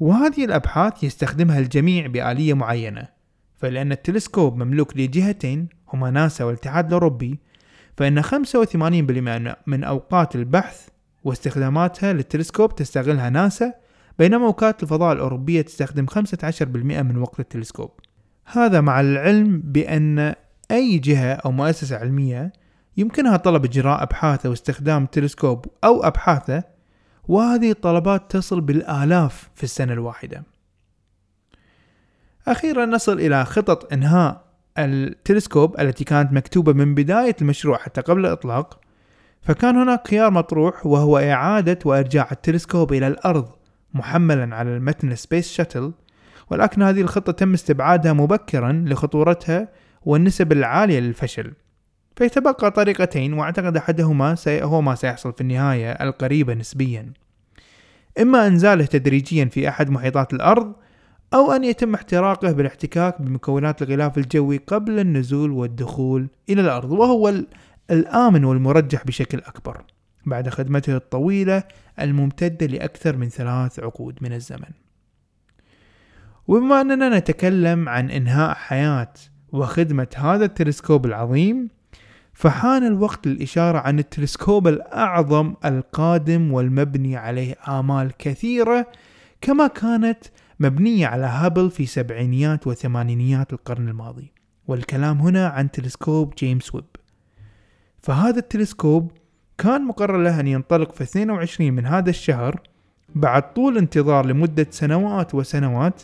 وهذه 0.00 0.44
الأبحاث 0.44 1.04
يستخدمها 1.04 1.58
الجميع 1.58 2.06
بآلية 2.06 2.54
معينة 2.54 3.08
فلأن 3.56 3.92
التلسكوب 3.92 4.56
مملوك 4.56 4.96
لجهتين 4.96 5.68
هما 5.92 6.10
ناسا 6.10 6.44
والاتحاد 6.44 6.86
الأوروبي 6.86 7.38
فإن 7.96 8.22
85% 8.22 9.56
من 9.66 9.84
أوقات 9.84 10.36
البحث 10.36 10.88
واستخداماتها 11.24 12.12
للتلسكوب 12.12 12.74
تستغلها 12.74 13.30
ناسا 13.30 13.72
بينما 14.18 14.46
وكالة 14.46 14.74
الفضاء 14.82 15.12
الأوروبية 15.12 15.62
تستخدم 15.62 16.06
15% 16.06 17.02
من 17.02 17.16
وقت 17.16 17.40
التلسكوب. 17.40 17.90
هذا 18.44 18.80
مع 18.80 19.00
العلم 19.00 19.62
بأن 19.64 20.34
أي 20.70 20.98
جهة 20.98 21.32
أو 21.32 21.50
مؤسسة 21.50 21.96
علمية 21.96 22.52
يمكنها 22.96 23.36
طلب 23.36 23.64
إجراء 23.64 24.02
أبحاثه 24.02 24.48
واستخدام 24.48 25.04
التلسكوب 25.04 25.66
أو 25.84 26.02
أبحاثه 26.02 26.62
وهذه 27.28 27.70
الطلبات 27.70 28.30
تصل 28.30 28.60
بالآلاف 28.60 29.50
في 29.54 29.64
السنة 29.64 29.92
الواحدة. 29.92 30.44
أخيرا 32.48 32.86
نصل 32.86 33.20
إلى 33.20 33.44
خطط 33.44 33.92
إنهاء 33.92 34.44
التلسكوب 34.78 35.80
التي 35.80 36.04
كانت 36.04 36.32
مكتوبة 36.32 36.72
من 36.72 36.94
بداية 36.94 37.36
المشروع 37.40 37.78
حتى 37.78 38.00
قبل 38.00 38.26
الإطلاق 38.26 38.80
فكان 39.42 39.76
هناك 39.76 40.08
خيار 40.08 40.30
مطروح 40.30 40.86
وهو 40.86 41.18
إعادة 41.18 41.78
وإرجاع 41.84 42.28
التلسكوب 42.32 42.92
إلى 42.92 43.06
الأرض. 43.06 43.57
محملا 43.94 44.56
على 44.56 44.76
المتن 44.76 45.14
سبيس 45.14 45.52
شاتل 45.52 45.92
ولكن 46.50 46.82
هذه 46.82 47.00
الخطة 47.00 47.32
تم 47.32 47.54
استبعادها 47.54 48.12
مبكرا 48.12 48.84
لخطورتها 48.86 49.68
والنسب 50.02 50.52
العالية 50.52 51.00
للفشل. 51.00 51.52
فيتبقى 52.16 52.70
طريقتين 52.70 53.32
واعتقد 53.32 53.76
أحدهما 53.76 54.36
هو 54.48 54.80
ما 54.80 54.94
سيحصل 54.94 55.32
في 55.32 55.40
النهاية 55.40 55.92
القريبة 55.92 56.54
نسبيا. 56.54 57.12
إما 58.20 58.46
انزاله 58.46 58.84
تدريجيا 58.84 59.44
في 59.44 59.68
أحد 59.68 59.90
محيطات 59.90 60.32
الأرض 60.32 60.72
أو 61.34 61.52
أن 61.52 61.64
يتم 61.64 61.94
احتراقه 61.94 62.52
بالاحتكاك 62.52 63.22
بمكونات 63.22 63.82
الغلاف 63.82 64.18
الجوي 64.18 64.56
قبل 64.56 64.98
النزول 64.98 65.50
والدخول 65.50 66.28
إلى 66.48 66.60
الأرض 66.60 66.92
وهو 66.92 67.34
الآمن 67.90 68.44
والمرجح 68.44 69.04
بشكل 69.04 69.38
أكبر. 69.38 69.84
بعد 70.28 70.48
خدمته 70.48 70.96
الطويلة 70.96 71.62
الممتدة 72.00 72.66
لأكثر 72.66 73.16
من 73.16 73.28
ثلاث 73.28 73.80
عقود 73.80 74.18
من 74.20 74.32
الزمن. 74.32 74.70
وبما 76.48 76.80
أننا 76.80 77.18
نتكلم 77.18 77.88
عن 77.88 78.10
إنهاء 78.10 78.54
حياة 78.54 79.12
وخدمة 79.52 80.08
هذا 80.16 80.44
التلسكوب 80.44 81.06
العظيم 81.06 81.68
فحان 82.32 82.86
الوقت 82.86 83.26
للإشارة 83.26 83.78
عن 83.78 83.98
التلسكوب 83.98 84.68
الأعظم 84.68 85.54
القادم 85.64 86.52
والمبني 86.52 87.16
عليه 87.16 87.54
آمال 87.68 88.12
كثيرة 88.18 88.86
كما 89.40 89.66
كانت 89.66 90.18
مبنية 90.60 91.06
على 91.06 91.26
هابل 91.26 91.70
في 91.70 91.86
سبعينيات 91.86 92.66
وثمانينيات 92.66 93.52
القرن 93.52 93.88
الماضي. 93.88 94.32
والكلام 94.68 95.18
هنا 95.20 95.48
عن 95.48 95.70
تلسكوب 95.70 96.34
جيمس 96.34 96.74
ويب. 96.74 96.84
فهذا 98.02 98.38
التلسكوب 98.38 99.12
كان 99.58 99.86
مقرر 99.86 100.16
له 100.16 100.40
أن 100.40 100.46
ينطلق 100.46 100.92
في 100.92 101.04
22 101.04 101.72
من 101.72 101.86
هذا 101.86 102.10
الشهر 102.10 102.60
بعد 103.14 103.52
طول 103.52 103.78
انتظار 103.78 104.26
لمدة 104.26 104.66
سنوات 104.70 105.34
وسنوات 105.34 106.02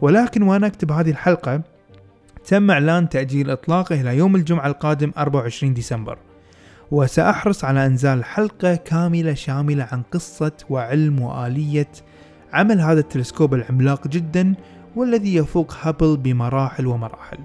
ولكن 0.00 0.42
وأنا 0.42 0.66
أكتب 0.66 0.92
هذه 0.92 1.10
الحلقة 1.10 1.62
تم 2.46 2.70
إعلان 2.70 3.08
تأجيل 3.08 3.50
إطلاقه 3.50 4.00
إلى 4.00 4.16
يوم 4.16 4.36
الجمعة 4.36 4.66
القادم 4.66 5.12
24 5.18 5.74
ديسمبر. 5.74 6.18
وسأحرص 6.90 7.64
على 7.64 7.86
إنزال 7.86 8.24
حلقة 8.24 8.74
كاملة 8.74 9.34
شاملة 9.34 9.88
عن 9.92 10.02
قصة 10.02 10.52
وعلم 10.70 11.20
وآلية 11.20 11.88
عمل 12.52 12.80
هذا 12.80 13.00
التلسكوب 13.00 13.54
العملاق 13.54 14.08
جدا 14.08 14.54
والذي 14.96 15.34
يفوق 15.34 15.74
هابل 15.82 16.16
بمراحل 16.16 16.86
ومراحل. 16.86 17.38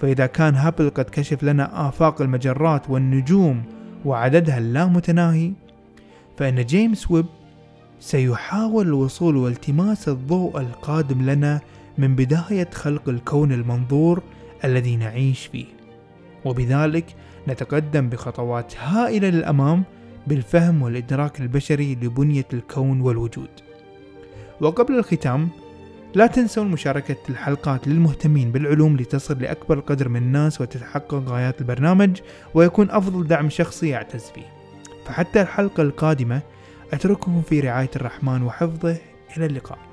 فإذا 0.00 0.26
كان 0.26 0.54
هابل 0.54 0.90
قد 0.90 1.04
كشف 1.04 1.42
لنا 1.42 1.88
آفاق 1.88 2.22
المجرات 2.22 2.90
والنجوم 2.90 3.62
وعددها 4.04 4.58
اللامتناهي 4.58 5.52
فإن 6.36 6.64
جيمس 6.64 7.10
ويب 7.10 7.26
سيحاول 8.00 8.86
الوصول 8.86 9.36
والتماس 9.36 10.08
الضوء 10.08 10.60
القادم 10.60 11.30
لنا 11.30 11.60
من 11.98 12.16
بداية 12.16 12.70
خلق 12.74 13.08
الكون 13.08 13.52
المنظور 13.52 14.22
الذي 14.64 14.96
نعيش 14.96 15.46
فيه. 15.46 15.66
وبذلك 16.44 17.04
نتقدم 17.48 18.08
بخطوات 18.08 18.76
هائلة 18.76 19.28
للأمام 19.28 19.84
بالفهم 20.26 20.82
والإدراك 20.82 21.40
البشري 21.40 21.94
لبنية 21.94 22.46
الكون 22.52 23.00
والوجود. 23.00 23.50
وقبل 24.60 24.98
الختام 24.98 25.48
لا 26.14 26.26
تنسوا 26.26 26.64
مشاركة 26.64 27.16
الحلقات 27.28 27.88
للمهتمين 27.88 28.52
بالعلوم 28.52 28.96
لتصل 28.96 29.42
لأكبر 29.42 29.80
قدر 29.80 30.08
من 30.08 30.22
الناس 30.22 30.60
وتتحقق 30.60 31.14
غايات 31.14 31.60
البرنامج 31.60 32.20
ويكون 32.54 32.90
أفضل 32.90 33.26
دعم 33.26 33.50
شخصي 33.50 33.88
يعتز 33.88 34.24
فيه 34.24 34.46
فحتى 35.06 35.40
الحلقة 35.42 35.82
القادمة 35.82 36.42
أترككم 36.92 37.42
في 37.42 37.60
رعاية 37.60 37.90
الرحمن 37.96 38.42
وحفظه. 38.42 38.96
إلى 39.36 39.46
اللقاء. 39.46 39.91